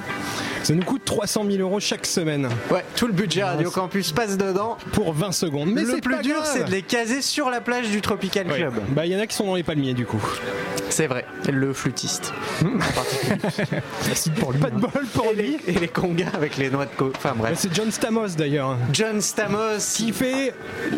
[0.67, 4.35] Ça nous coûte 300 000 euros chaque semaine Ouais, tout le budget Radio Campus passe
[4.37, 4.75] dedans.
[4.91, 5.69] pour 20 secondes.
[5.71, 8.47] Mais le plus dur, c'est de les caser sur la plage du Tropical.
[8.47, 8.73] Club.
[8.89, 10.21] Bah, il y en a qui sont dans les palmiers du coup.
[10.89, 11.25] C'est vrai.
[11.51, 12.33] Le flûtiste.
[14.39, 14.59] pour lui.
[14.59, 15.57] Pas de bol pour Et les, lui.
[15.67, 17.13] et les congas avec les noix de coco.
[17.15, 17.53] Enfin bref.
[17.57, 18.77] c'est John Stamos d'ailleurs.
[18.93, 20.53] John Stamos Qui fait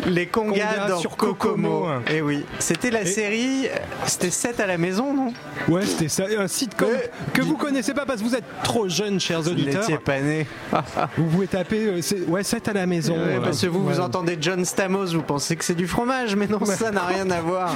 [0.06, 1.80] les congas Congas dans sur Kokomo.
[1.80, 2.00] Kokomo.
[2.10, 3.66] Et oui, c'était la série.
[3.66, 3.76] euh,
[4.06, 5.32] C'était 7 à la maison, non?
[5.68, 7.10] Ouais, c'était ça, un sitcom Ouais.
[7.34, 9.80] que vous connaissez pas parce que vous êtes trop jeunes, chers Vous auditeurs.
[9.82, 10.46] n'étiez pas né.
[11.16, 13.14] Vous pouvez taper, euh, ouais, 7 à la maison.
[13.14, 16.36] Ouais, euh, parce que vous, vous entendez John Stamos, vous pensez que c'est du fromage,
[16.36, 17.74] mais non, ça n'a rien à voir.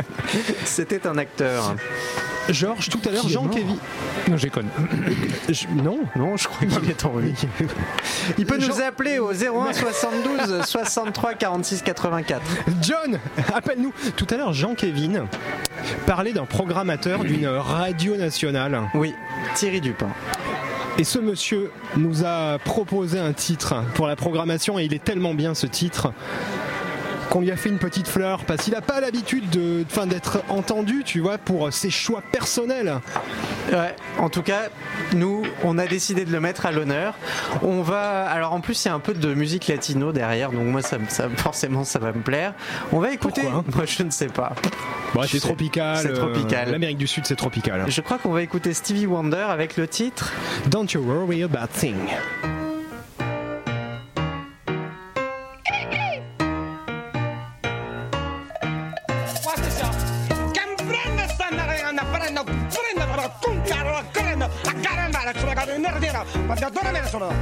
[0.64, 1.41] C'était un acteur.
[2.48, 3.76] Georges, tout à l'heure, Jean Kevin.
[4.28, 4.36] Non.
[5.48, 7.34] Je- Non, Non, je crois qu'il est en vie.
[8.38, 12.40] Il peut nous appeler au 01 72 63 46 84.
[12.82, 13.18] John,
[13.54, 13.92] appelle-nous.
[14.16, 15.24] Tout à l'heure, Jean Kevin
[16.06, 18.80] parlait d'un programmateur d'une radio nationale.
[18.94, 19.14] Oui,
[19.54, 20.08] Thierry Dupin.
[20.98, 25.32] Et ce monsieur nous a proposé un titre pour la programmation et il est tellement
[25.34, 26.12] bien ce titre
[27.32, 30.42] qu'on lui a fait une petite fleur parce qu'il n'a pas l'habitude de, enfin, d'être
[30.50, 33.00] entendu, tu vois, pour ses choix personnels.
[33.72, 34.64] Ouais, en tout cas,
[35.14, 37.14] nous, on a décidé de le mettre à l'honneur.
[37.62, 38.26] On va.
[38.28, 40.98] Alors en plus, il y a un peu de musique latino derrière, donc moi, ça,
[40.98, 42.52] me- ça- forcément, ça va me plaire.
[42.92, 43.42] On va écouter.
[43.42, 44.52] Pourquoi moi, je ne sais pas.
[45.14, 45.96] Bon, Je c'est tropical.
[46.02, 46.68] C'est tropical.
[46.68, 47.84] euh, L'Amérique du Sud, c'est tropical.
[47.88, 50.32] Je crois qu'on va écouter Stevie Wonder avec le titre.
[50.66, 51.96] Don't you worry about thing.
[66.34, 67.32] Nero, nero, ma da dove me ne sono?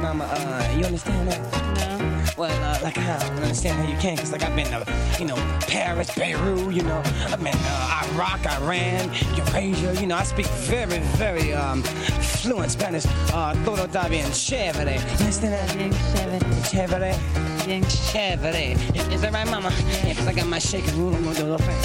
[0.00, 1.40] Mama, uh, you understand that?
[1.76, 1.98] No.
[2.36, 4.84] Well, uh, like, I don't understand how you can, cause like I've been to,
[5.18, 10.22] you know, Paris, Beirut, you know, I've been uh, Iraq, Iran, Eurasia, you know, I
[10.24, 13.04] speak very, very um, fluent Spanish.
[13.32, 14.94] Uh, todo está bien, chévere.
[14.94, 15.76] You understand that?
[15.76, 16.40] Bien chévere,
[16.70, 17.66] Chévere.
[17.66, 18.76] bien Chévere.
[19.12, 19.70] Is that right, mama?
[20.04, 21.14] Yeah, 'cause I got my shaking room.
[21.16, 21.76] I'm gonna do a little thing.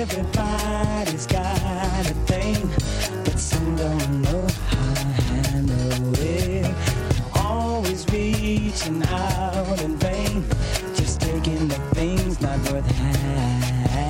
[0.00, 2.68] Everybody's got a thing,
[3.24, 4.46] but some don't know
[8.82, 10.44] reaching out in vain,
[10.94, 14.00] just taking the things not worth having.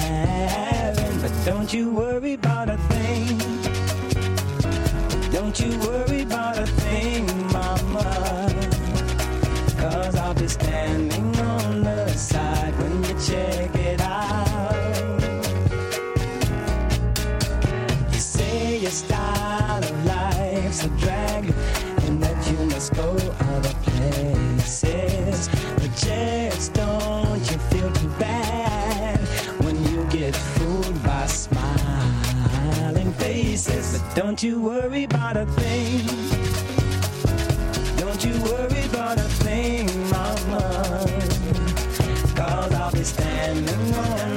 [1.20, 3.38] But don't you worry about a thing.
[5.30, 6.11] Don't you worry
[34.14, 36.06] don't you worry about a thing.
[37.96, 41.06] Don't you worry about a thing, mama.
[42.36, 44.31] Cause I'll be standing on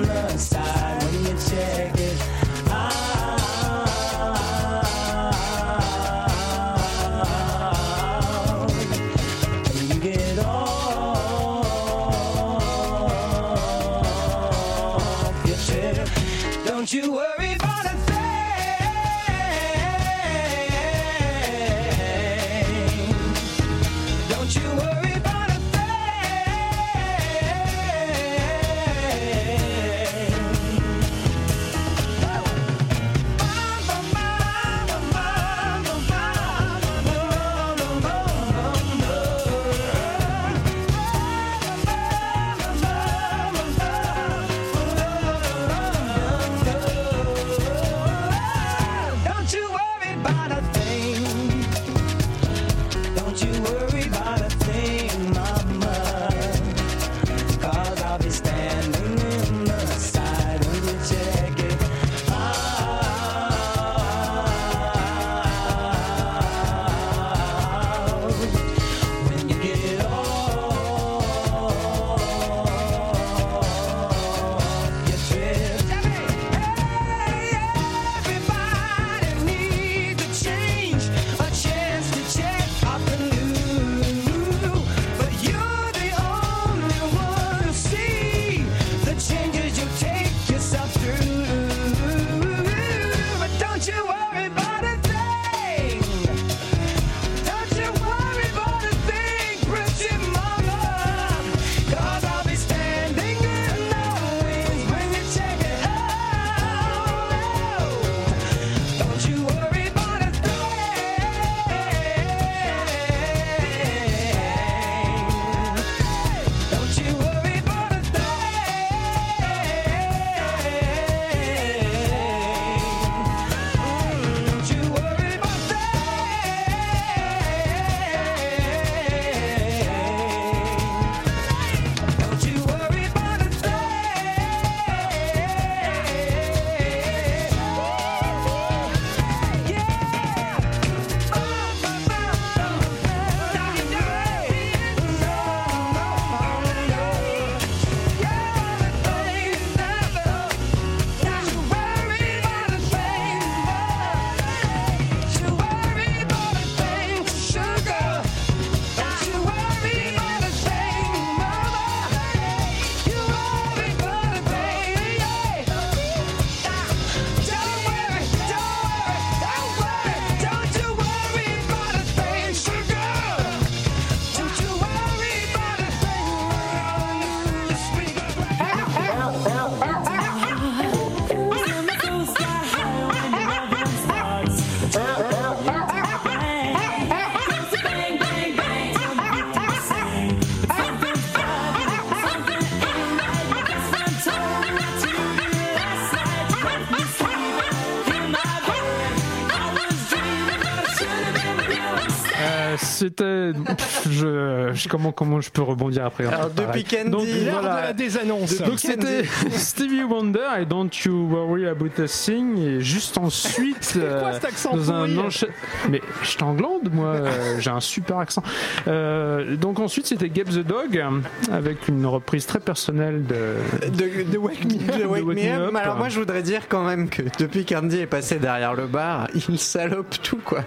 [204.75, 207.61] Je, comment, comment je peux rebondir après Alors, depuis Candy, Donc, voilà.
[207.81, 208.57] de la désannonce.
[208.61, 214.01] Donc c'était Stevie Wonder et Don't You Worry About a Thing et juste ensuite quoi
[214.03, 215.47] euh, cet accent dans un encha-
[215.89, 218.43] mais je suis anglande moi euh, j'ai un super accent
[218.87, 221.03] Euh, donc ensuite c'était Gabe the Dog
[221.51, 223.55] avec une reprise très personnelle de
[223.89, 225.75] de, de Wake Me, de Wake De Wake Me Me Up.
[225.75, 229.27] Alors moi je voudrais dire quand même que depuis qu'Andy est passé derrière le bar,
[229.49, 230.63] il salope tout quoi.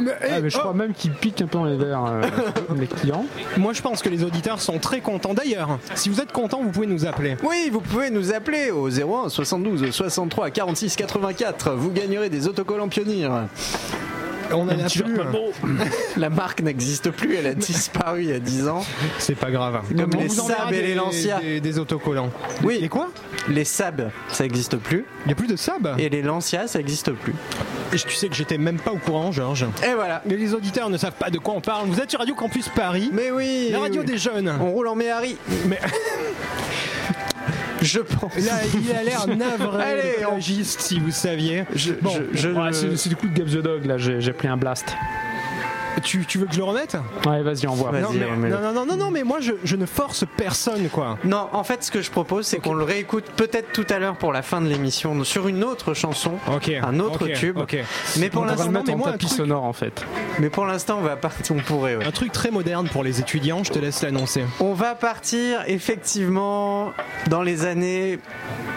[0.00, 2.22] Mais, ah, mais je oh, crois même qu'il pique un peu dans les verres euh,
[2.78, 3.26] les clients
[3.56, 5.34] Moi, je pense que les auditeurs sont très contents.
[5.34, 7.36] D'ailleurs, si vous êtes contents, vous pouvez nous appeler.
[7.42, 11.72] Oui, vous pouvez nous appeler au 01 72 63 46 84.
[11.72, 13.28] Vous gagnerez des autocollants Pionnier.
[14.52, 15.04] On en a plus.
[15.04, 15.52] Marlboro.
[16.16, 18.84] La marque n'existe plus, elle a disparu il y a 10 ans.
[19.18, 19.82] C'est pas grave.
[19.96, 21.40] Comme On les Saab et les Lancia.
[21.40, 22.30] Des, des autocollants.
[22.62, 22.78] Oui.
[22.82, 23.10] Et quoi
[23.48, 25.04] Les Saab, ça n'existe plus.
[25.24, 27.34] Il n'y a plus de sab Et les Lancia, ça n'existe plus.
[27.92, 29.66] Et Tu sais que j'étais même pas au courant, Georges.
[29.86, 30.22] Et voilà.
[30.26, 31.88] Mais les auditeurs ne savent pas de quoi on parle.
[31.88, 33.68] Vous êtes sur Radio Campus Paris, Mais oui.
[33.72, 34.06] la radio oui.
[34.06, 34.52] des jeunes.
[34.60, 35.36] On roule en Méhari.
[35.66, 35.78] Mais
[37.82, 38.36] Je pense.
[38.36, 41.64] là, il a l'air navré, Allez, le on- si vous saviez.
[41.74, 44.56] Je, Bon, je- c'est c'est du coup de Gabe the Dog là j'ai pris un
[44.56, 44.94] blast
[46.02, 46.96] Tu, tu veux que je le remette
[47.26, 49.76] ouais vas-y envoie Vas-y, non, mais, non, non, non, non, non, mais moi je, je
[49.76, 51.18] ne force personne, quoi.
[51.24, 54.16] Non, en fait, ce que je propose, c'est qu'on le réécoute peut-être tout à l'heure
[54.16, 56.32] pour la fin de l'émission sur une autre chanson,
[56.82, 57.58] un autre ok, tube.
[57.58, 57.78] ok.
[58.18, 59.72] Mais pour on va l'instant, le mettre mais en moi, un tapis truc- sonore en
[59.72, 60.04] fait
[60.40, 61.56] mais pour l'instant, on va partir.
[61.56, 61.96] On pourrait.
[61.96, 62.04] ouais.
[62.06, 64.44] Un truc très moderne pour les étudiants, je te laisse l'annoncer.
[64.60, 66.92] On va partir effectivement
[67.28, 68.18] dans les années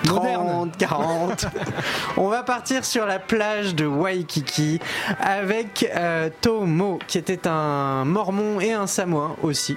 [0.05, 0.71] 30, Moderne.
[0.77, 1.45] 40.
[2.17, 4.79] On va partir sur la plage de Waikiki
[5.19, 9.75] avec euh, Tomo, qui était un mormon et un samoa aussi.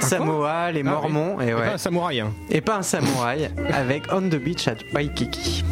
[0.00, 1.66] Samoa, les Ah mormons, et, ouais.
[1.66, 2.20] pas un samouraï.
[2.20, 2.32] hein.
[2.50, 5.64] et pas un samouraï, avec On the Beach at Waikiki.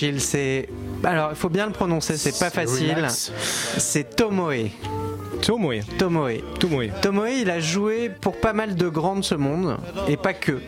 [0.00, 0.68] Chill, c'est.
[1.04, 3.06] Alors, il faut bien le prononcer, c'est pas facile.
[3.08, 4.70] C'est Tomoe.
[5.42, 5.80] Tomoe.
[5.98, 6.38] Tomoe.
[6.58, 6.88] Tomoe.
[7.00, 9.76] Tomoe, il a joué pour pas mal de grands de ce monde,
[10.08, 10.60] et pas que.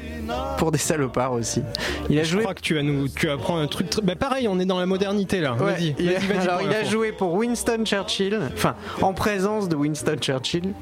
[0.59, 1.63] Pour des salopards aussi.
[2.11, 2.43] Il a Je joué.
[2.43, 3.87] crois que tu vas nous, tu apprends un truc.
[4.03, 5.55] Bah pareil, on est dans la modernité là.
[5.55, 6.39] Ouais, vas-y, il a- vas-y, vas-y.
[6.49, 10.73] alors, pour il a joué pour Winston Churchill, enfin, en présence de Winston Churchill,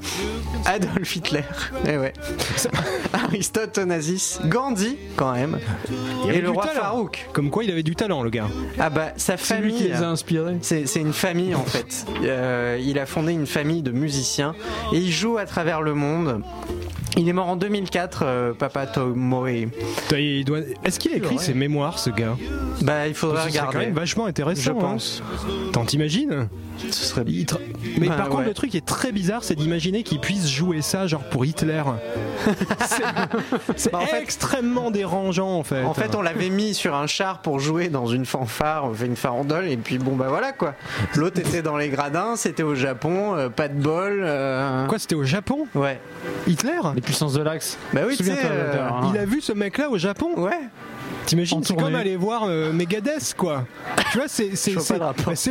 [0.67, 1.43] Adolf Hitler,
[1.87, 2.13] eh ouais.
[3.13, 5.59] Aristote Onassis, Gandhi, quand même,
[6.27, 6.81] Il et le roi talent.
[6.81, 7.29] Farouk.
[7.33, 8.47] Comme quoi, il avait du talent, le gars.
[8.79, 9.93] Ah bah, sa C'est lui qui famille.
[9.95, 10.57] les a inspirés.
[10.63, 12.07] C'est c'est une famille en fait.
[12.25, 14.55] Euh, il a fondé une famille de musiciens
[14.93, 16.43] et il joue à travers le monde.
[17.17, 19.67] Il est mort en 2004, euh, Papa Tomoe.
[20.45, 22.37] Doit- Est-ce qu'il a écrit ses mémoires, ce gars?
[22.83, 23.87] Bah, il faudrait Ce serait quand regarder.
[23.87, 24.63] même vachement intéressant.
[24.63, 24.75] Je hein.
[24.81, 25.23] pense.
[25.73, 26.49] T'en t'imagines?
[26.91, 27.47] Ce serait Il
[27.99, 28.47] Mais Bah, par contre, ouais.
[28.47, 31.83] le truc qui est très bizarre, c'est d'imaginer qu'il puisse jouer ça, genre pour Hitler.
[33.77, 35.83] C'est- Bah, en fait- extrêmement dérangeant, en fait.
[35.85, 39.07] En fait, on l'avait mis sur un char pour jouer dans une fanfare, on fait
[39.07, 40.75] une farandole, et puis bon, bah voilà quoi.
[41.17, 44.21] L'autre était dans les gradins, c'était au Japon, euh, pas de bol.
[44.25, 45.67] euh, Quoi, c'était au Japon?
[45.75, 46.01] Ouais.
[46.47, 46.79] Hitler?
[46.95, 47.79] Les puissances de l'axe.
[47.93, 48.37] Bah oui, tu sais.
[48.45, 49.11] Euh, hein.
[49.13, 50.31] Il a vu ce mec-là au Japon?
[50.37, 50.59] Ouais.
[51.31, 53.65] T'imagines, c'est comme aller voir euh, Megadeth, quoi.
[54.11, 54.81] tu vois, c'est c'est- le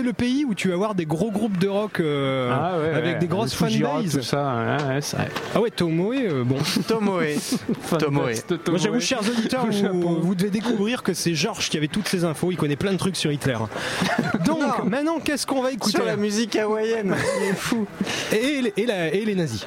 [0.04, 3.14] le pays où tu vas voir des gros groupes de rock euh, Ah ouais, avec
[3.14, 3.20] ouais.
[3.20, 4.12] des grosses fanbases.
[4.18, 5.00] tout ça, ouais.
[5.56, 6.58] Ah ouais, Tomoe, euh, bon.
[6.88, 7.24] Tomoe.
[7.98, 8.32] Tomoe.
[8.68, 12.26] Moi, j'avoue, chers auditeurs, vous, vous devez découvrir que c'est Georges qui avait toutes ces
[12.26, 12.52] infos.
[12.52, 13.58] Il connaît plein de trucs sur Hitler.
[14.46, 14.86] Donc, Non.
[14.86, 17.88] maintenant, qu'est-ce qu'on va écouter Sur la musique hawaïenne, il est fou.
[18.34, 19.66] et, et la- et les nazis.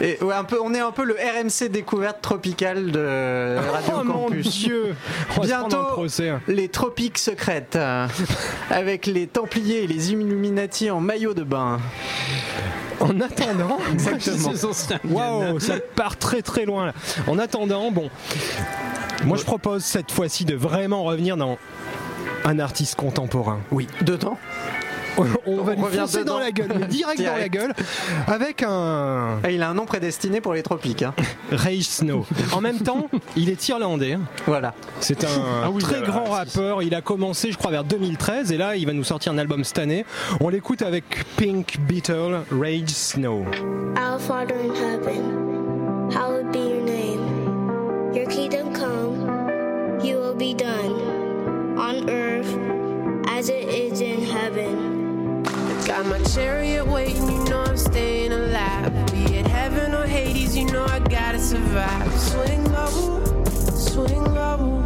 [0.00, 4.04] Et ouais, un peu, on est un peu le RMC découverte tropicale de Radio oh
[4.04, 4.48] mon Campus.
[4.48, 4.94] Dieu
[5.36, 6.32] On va se prendre Bientôt, procès.
[6.46, 8.06] les tropiques secrètes, euh,
[8.70, 11.78] avec les Templiers et les Illuminati en maillot de bain.
[13.00, 14.52] En attendant, Exactement.
[15.10, 16.94] Waouh, ça part très très loin là.
[17.26, 18.10] En attendant, bon,
[19.24, 21.58] moi je propose cette fois-ci de vraiment revenir dans
[22.44, 23.60] un artiste contemporain.
[23.70, 24.38] Oui, dedans.
[25.46, 26.34] On va On lui revient foncer dedans.
[26.34, 27.72] dans la gueule, mais direct, dans la gueule,
[28.26, 31.02] avec un Ah, il a un nom prédestiné pour les tropiques.
[31.02, 31.14] hein.
[31.52, 32.24] Rage Snow.
[32.52, 34.16] En même temps, il est irlandais.
[34.46, 34.74] Voilà.
[35.00, 35.28] C'est un
[35.64, 36.82] Ah oui, très bah, grand rappeur.
[36.82, 39.64] Il a commencé, je crois, vers 2013 et là, il va nous sortir un album
[39.64, 40.04] cette année.
[40.40, 41.04] On l'écoute avec
[41.36, 43.44] Pink Beetle, Rage Snow.
[43.96, 48.14] Our Father in heaven, hallowed be your name.
[48.14, 49.26] Your kingdom come,
[50.02, 52.56] you will be done, on earth
[53.36, 54.97] as it is in heaven.
[55.88, 58.92] Got my chariot waiting, you know I'm staying alive.
[59.10, 62.12] Be it heaven or Hades, you know I gotta survive.
[62.20, 64.82] Swing low, swing low,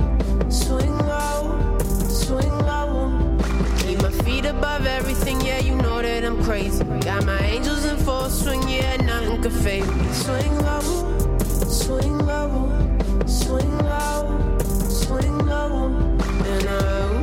[0.48, 1.76] swing low,
[2.08, 3.36] swing low.
[3.78, 6.84] Keep my feet above everything, yeah, you know that I'm crazy.
[7.00, 10.06] Got my angels in full swing, yeah, nothing could fade me.
[10.12, 10.80] Swing low,
[11.66, 14.56] swing low, swing low,
[14.88, 15.88] swing low.
[16.46, 17.21] And I,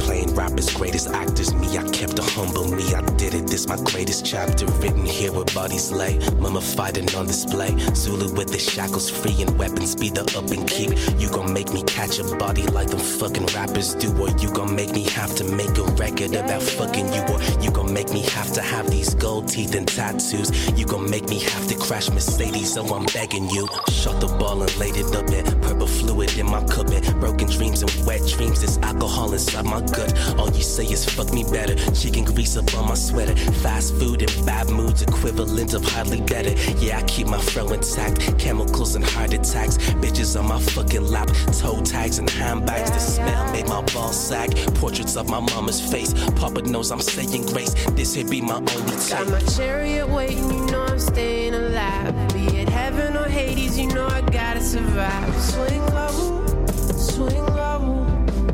[0.00, 1.54] playing rappers, greatest actors.
[1.54, 2.66] Me, I kept a humble.
[2.74, 3.46] Me, I did it.
[3.46, 4.66] This my greatest chapter.
[4.80, 6.18] Written here where bodies lay.
[6.38, 7.76] Mummified and on display.
[7.94, 10.90] Zulu with the shackles free and weapons be the up and keep.
[11.20, 14.08] You gon' make me catch a body like them fucking rappers do.
[14.20, 17.22] Or you gon' make me have to make a record about fucking you.
[17.32, 20.50] Or you gon' make me have to have these gold teeth and tattoos.
[20.78, 22.74] You gon' make me have to crash Mercedes.
[22.74, 23.68] So I'm begging you.
[23.90, 25.44] Shut the ball and laid it up it.
[25.60, 27.04] Purple fluid in my cup it.
[27.20, 28.60] Broken dreams and wet dreams.
[28.60, 30.38] There's alcohol inside my gut.
[30.38, 31.74] All you say is fuck me better.
[31.92, 33.36] Chicken grease up on my sweater.
[33.62, 36.52] Fast food and bad moods equivalent of hardly better.
[36.78, 38.38] Yeah, I keep my fro intact.
[38.38, 39.78] Chemicals and heart attacks.
[40.02, 41.28] Bitches on my fucking lap.
[41.58, 42.90] Toe tags and handbags.
[42.90, 44.56] The smell made my balls sag.
[44.76, 46.12] Portraits of my mama's face.
[46.36, 47.74] Papa knows I'm saying grace.
[47.92, 52.14] This here be my only Got my chariot waiting, you know I'm staying alive.
[52.32, 55.34] Be it heaven or Hades, you know I gotta survive.
[55.40, 56.46] Swing low,
[56.92, 58.06] swing low,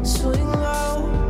[0.03, 1.26] swing low,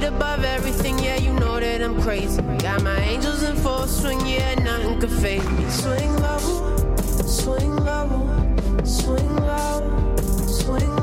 [0.00, 2.42] feet above everything, yeah, you know that I'm crazy.
[2.58, 5.68] Got my angels in full swing, yeah, nothing could fade me.
[5.68, 6.38] Swing low,
[7.26, 10.99] swing low, swing low, swing low.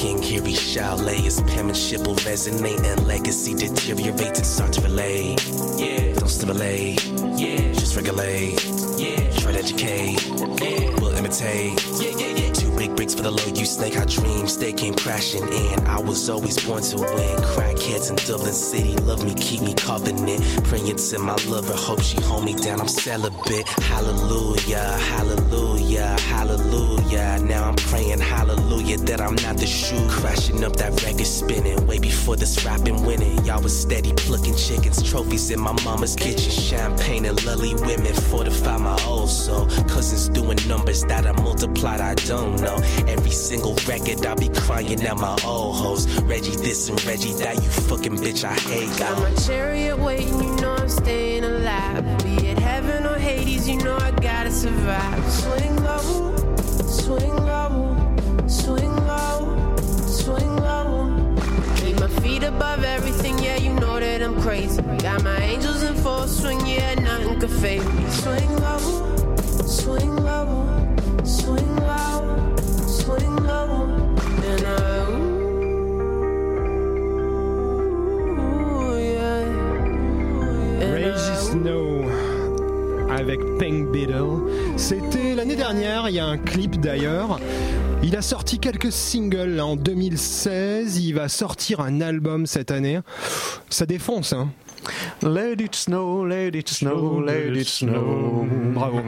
[0.00, 0.22] King.
[0.22, 5.36] Here he shall lay his penmanship will resonate and legacy deteriorates and start to relay.
[5.76, 7.04] Yeah, don't stimulate.
[7.36, 8.64] Yeah, just regulate.
[8.98, 10.26] Yeah, try to educate.
[10.62, 11.84] Yeah, we'll imitate.
[12.00, 12.49] Yeah, yeah, yeah.
[12.80, 13.98] Big bricks for the low you snake.
[13.98, 15.86] I dreams they came crashing in.
[15.86, 17.36] I was always born to win.
[17.52, 20.42] Crackheads in Dublin City love me, keep me covenant.
[20.64, 22.80] Praying to my lover, hope she hold me down.
[22.80, 23.68] I'm celibate.
[23.68, 27.38] Hallelujah, hallelujah, hallelujah.
[27.42, 30.08] Now I'm praying hallelujah that I'm not the shoe.
[30.08, 33.44] Crashing up that record spinning way before this rapping winning.
[33.44, 36.50] Y'all was steady plucking chickens, trophies in my mama's kitchen.
[36.50, 39.66] Champagne and lovely women fortify my old soul.
[39.86, 42.69] Cousins doing numbers that I multiplied, I don't know.
[43.08, 46.06] Every single record I be crying out my old hoes.
[46.22, 50.54] Reggie this and Reggie that, you fucking bitch, I hate Got my chariot waiting, you
[50.56, 52.04] know I'm staying alive.
[52.24, 55.24] Be it heaven or Hades, you know I gotta survive.
[55.30, 56.36] Swing low,
[56.86, 58.16] swing low,
[58.48, 61.36] swing low, swing low.
[61.76, 64.82] Keep my feet above everything, yeah, you know that I'm crazy.
[64.98, 68.08] Got my angels in full swing, yeah, nothing could fade me.
[68.10, 69.26] Swing low,
[69.66, 72.54] swing low, swing low,
[83.20, 84.40] avec Pink Beetle.
[84.76, 87.38] C'était l'année dernière, il y a un clip d'ailleurs.
[88.02, 93.00] Il a sorti quelques singles en 2016, il va sortir un album cette année.
[93.68, 94.50] Ça défonce, hein
[95.22, 98.46] Let it snow, let it snow, let it snow.
[98.72, 99.02] Bravo.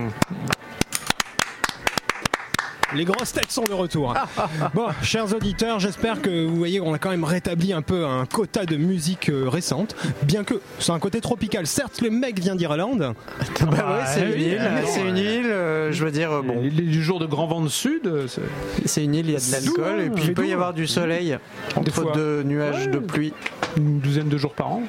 [2.95, 4.15] Les grosses têtes sont de retour.
[4.75, 8.27] Bon, chers auditeurs, j'espère que vous voyez qu'on a quand même rétabli un peu un
[8.27, 11.67] quota de musique euh, récente, bien que c'est un côté tropical.
[11.67, 13.15] Certes, le mec vient d'Irlande.
[13.61, 16.81] Bah ouais, c'est une île, c'est une île, euh, je veux dire, euh, bon, Il
[16.81, 18.07] est du jour de grand vent de sud.
[18.07, 18.41] euh, c'est-
[18.87, 20.87] c'est une île, il y a de l'alcool, et puis il peut y avoir du
[20.87, 21.37] soleil,
[21.71, 22.13] Des entre fois.
[22.15, 23.33] deux nuages de pluie.
[23.77, 24.83] Une douzaine de jours par an.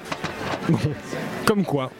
[1.45, 1.91] Comme quoi.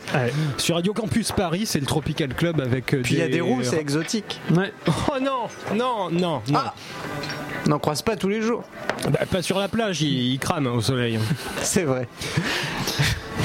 [0.57, 2.93] Sur Radio Campus Paris, c'est le Tropical Club avec.
[2.93, 4.39] euh, Puis il y a des roues, c'est exotique.
[4.55, 4.71] Ouais.
[5.15, 6.59] Oh non, non, non, non.
[6.59, 6.73] Ah
[7.65, 8.63] On n'en croise pas tous les jours.
[9.09, 11.19] Bah, pas sur la plage, il, il crame au soleil.
[11.61, 12.07] C'est vrai.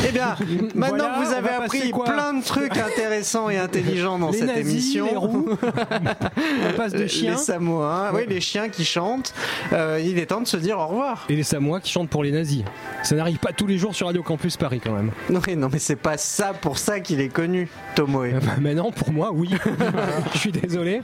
[0.07, 0.37] Eh bien,
[0.75, 4.47] maintenant Voilà, que vous avez appris plein de trucs intéressants et intelligents dans Les cette
[4.49, 5.49] nazis, émission, les roues,
[6.69, 7.33] on passe de euh, chiens.
[7.33, 9.35] les Samoans, oui, les chiens qui chantent,
[9.73, 11.27] euh, il est temps de se dire au revoir.
[11.29, 12.63] Et les Samois qui chantent pour les nazis.
[13.03, 15.11] Ça n'arrive pas tous les jours sur Radio Campus Paris quand même.
[15.31, 18.31] Non mais, non, mais c'est pas ça pour ça qu'il est connu, Tomoe.
[18.37, 19.51] Ah bah, Maintenant, pour moi, oui.
[20.35, 21.03] Je suis désolé.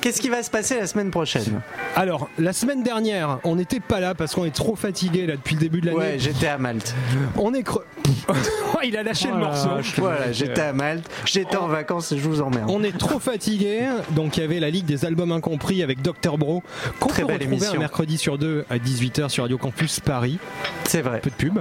[0.00, 1.60] Qu'est-ce qui va se passer la semaine prochaine?
[1.96, 5.54] Alors, la semaine dernière, on n'était pas là parce qu'on est trop fatigué là depuis
[5.54, 5.98] le début de l'année.
[5.98, 6.94] Ouais, j'étais à Malte.
[7.36, 7.84] On est creux.
[8.84, 9.68] Il a lâché Oh le la morceau.
[9.98, 12.70] Voilà, j'étais à Malte, j'étais en vacances et je vous emmerde.
[12.70, 13.80] On est trop fatigué,
[14.10, 16.62] donc il y avait la Ligue des albums incompris avec Dr Bro,
[17.00, 17.74] qu'on Très peut belle émission.
[17.74, 20.38] un mercredi sur deux à 18h sur Radio Campus Paris.
[20.84, 21.20] C'est vrai.
[21.20, 21.58] Peu de pub.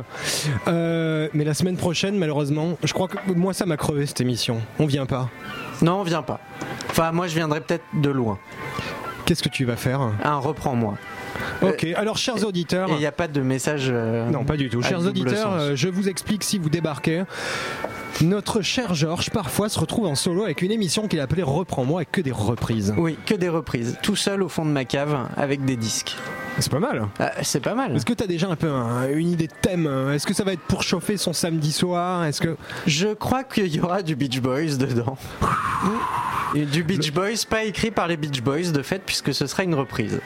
[0.68, 4.62] Euh, mais la semaine prochaine, malheureusement, je crois que moi ça m'a crevé cette émission.
[4.80, 5.30] On vient pas.
[5.84, 6.40] Non, on vient pas.
[6.90, 8.40] Enfin, moi je viendrai peut-être de loin.
[9.26, 10.96] Qu'est-ce que tu vas faire Un reprends-moi.
[11.62, 12.90] Ok, alors chers auditeurs.
[12.90, 13.88] Et il n'y a pas de message.
[13.90, 14.82] euh, Non, pas du tout.
[14.82, 17.24] Chers auditeurs, euh, je vous explique si vous débarquez.
[18.22, 22.00] Notre cher Georges, parfois, se retrouve en solo avec une émission qu'il a appelée Reprends-moi
[22.00, 22.94] avec que des reprises.
[22.98, 23.98] Oui, que des reprises.
[24.04, 26.16] Tout seul au fond de ma cave avec des disques.
[26.60, 27.08] C'est pas mal.
[27.20, 27.96] Ah, c'est pas mal.
[27.96, 30.44] Est-ce que tu as déjà un peu un- une idée de thème Est-ce que ça
[30.44, 32.26] va être pour chauffer son samedi soir?
[32.26, 32.56] Est-ce que
[32.88, 35.18] Je crois qu'il y aura du Beach Boys dedans.
[36.56, 39.64] Et du Beach Boys, pas écrit par les Beach Boys de fait, puisque ce sera
[39.64, 40.22] une reprise.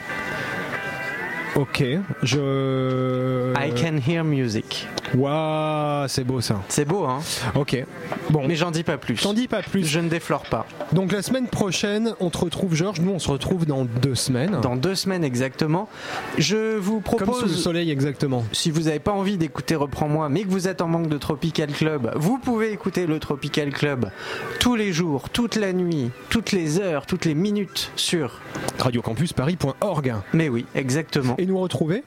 [1.57, 1.83] Ok,
[2.21, 3.51] je.
[3.57, 4.87] I can hear music.
[5.15, 6.61] Waouh, c'est beau ça.
[6.67, 7.19] C'est beau, hein
[7.55, 7.83] Ok.
[8.29, 9.15] Bon, Mais j'en dis pas plus.
[9.15, 9.85] t'en dis pas plus.
[9.87, 10.67] Je ne déflore pas.
[10.91, 12.99] Donc la semaine prochaine, on te retrouve, Georges.
[12.99, 14.59] Nous, on se retrouve dans deux semaines.
[14.61, 15.89] Dans deux semaines exactement,
[16.37, 17.59] je vous Comme sous le propose.
[17.63, 18.43] soleil, exactement.
[18.51, 21.71] Si vous n'avez pas envie d'écouter Reprends-moi, mais que vous êtes en manque de Tropical
[21.71, 24.11] Club, vous pouvez écouter le Tropical Club
[24.59, 28.39] tous les jours, toute la nuit, toutes les heures, toutes les minutes sur.
[28.79, 30.15] radiocampusparis.org.
[30.33, 31.35] Mais oui, exactement.
[31.39, 32.03] Et nous retrouver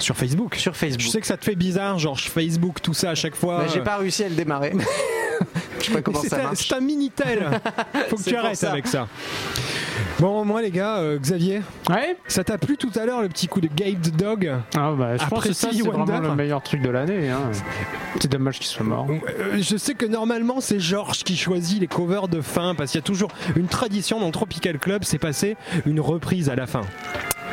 [0.00, 0.56] sur Facebook.
[0.56, 1.00] Sur Facebook.
[1.00, 3.58] Je sais que ça te fait bizarre, genre Facebook, tout ça à chaque fois.
[3.58, 4.72] Bah, J'ai pas réussi à le démarrer.
[5.80, 6.66] Je sais pas comment C'est ça un- marche.
[6.68, 7.48] C'est un Minitel.
[8.08, 8.72] Faut que tu arrêtes ça.
[8.72, 9.06] avec ça.
[10.18, 12.16] Bon, moi les gars, euh, Xavier, Ouais.
[12.26, 15.12] ça t'a plu tout à l'heure le petit coup de Gate the Dog Ah bah,
[15.16, 17.30] je pense Après que ça, c'est vraiment le meilleur truc de l'année.
[17.30, 17.50] Hein.
[18.20, 19.06] C'est dommage qu'il soit mort.
[19.08, 22.98] Euh, Je sais que normalement c'est Georges qui choisit les covers de fin parce qu'il
[22.98, 26.66] y a toujours une tradition dans le Tropical Club, c'est passer une reprise à la
[26.66, 26.80] fin.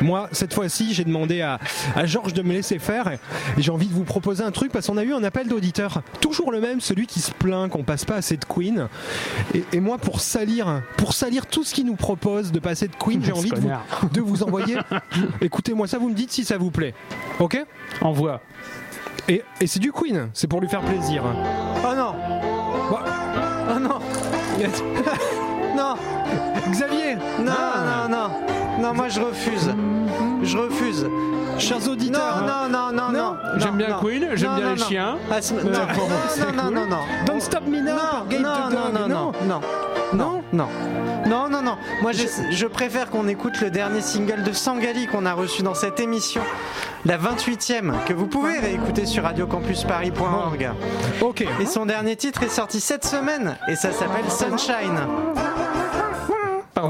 [0.02, 1.60] Moi, cette fois-ci, j'ai demandé à,
[1.96, 3.18] à Georges de me laisser faire et
[3.58, 6.02] j'ai envie de vous proposer un truc parce qu'on a eu un appel d'auditeur.
[6.22, 8.88] Toujours le même, celui qui se plaint qu'on passe pas assez de Queen.
[9.54, 12.96] Et, et moi, pour salir, pour salir tout ce qu'il nous propose de passer de
[12.96, 13.86] Queen, j'ai envie de vous, connard.
[14.12, 14.78] de vous envoyer.
[15.42, 16.94] Écoutez-moi ça, vous me dites si ça vous plaît.
[17.40, 17.64] Ok?
[18.02, 18.42] Envoie.
[19.28, 21.24] Et, et c'est du Queen, c'est pour lui faire plaisir.
[21.26, 22.14] Oh non
[22.92, 24.00] Oh non
[25.76, 25.96] Non
[26.70, 27.84] Xavier Non, Ah.
[27.86, 27.95] non,
[28.86, 29.74] non, moi je refuse.
[30.44, 31.08] Je refuse.
[31.58, 32.44] Chers auditeurs.
[32.46, 33.38] Non, non, non, non.
[33.58, 35.18] J'aime bien Queen, j'aime bien les chiens.
[35.32, 39.32] Ah, non, non, non, non, Don't Stop Me Now, non, non, non, non.
[40.14, 40.68] Non Non.
[41.26, 41.78] Non, non, non.
[42.04, 46.00] Moi, je, préfère qu'on écoute le dernier single de Sangali qu'on a reçu dans cette
[46.00, 46.42] émission,
[47.06, 50.70] la 28e, que vous pouvez réécouter sur radiocampusparis.org.
[51.22, 51.44] Ok.
[51.60, 55.65] Et son dernier titre est sorti cette semaine, et ça s'appelle Sunshine.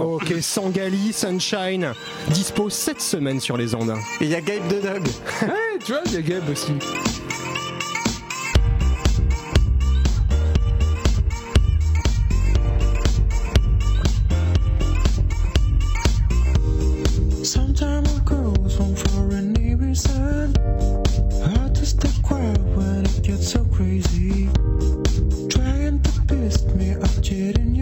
[0.02, 1.94] Ok, Sangali, Sunshine,
[2.30, 3.96] dispo cette semaine sur les ondes.
[4.20, 5.04] Et il y a Gabe the Dog.
[5.44, 6.74] Ouais, tu vois, il y a Gabe aussi.
[17.44, 20.54] Sometimes I goes home for any reason.
[21.44, 24.50] Hard to stay quiet when it gets so crazy.
[25.50, 27.75] Trying to piss me off, cheating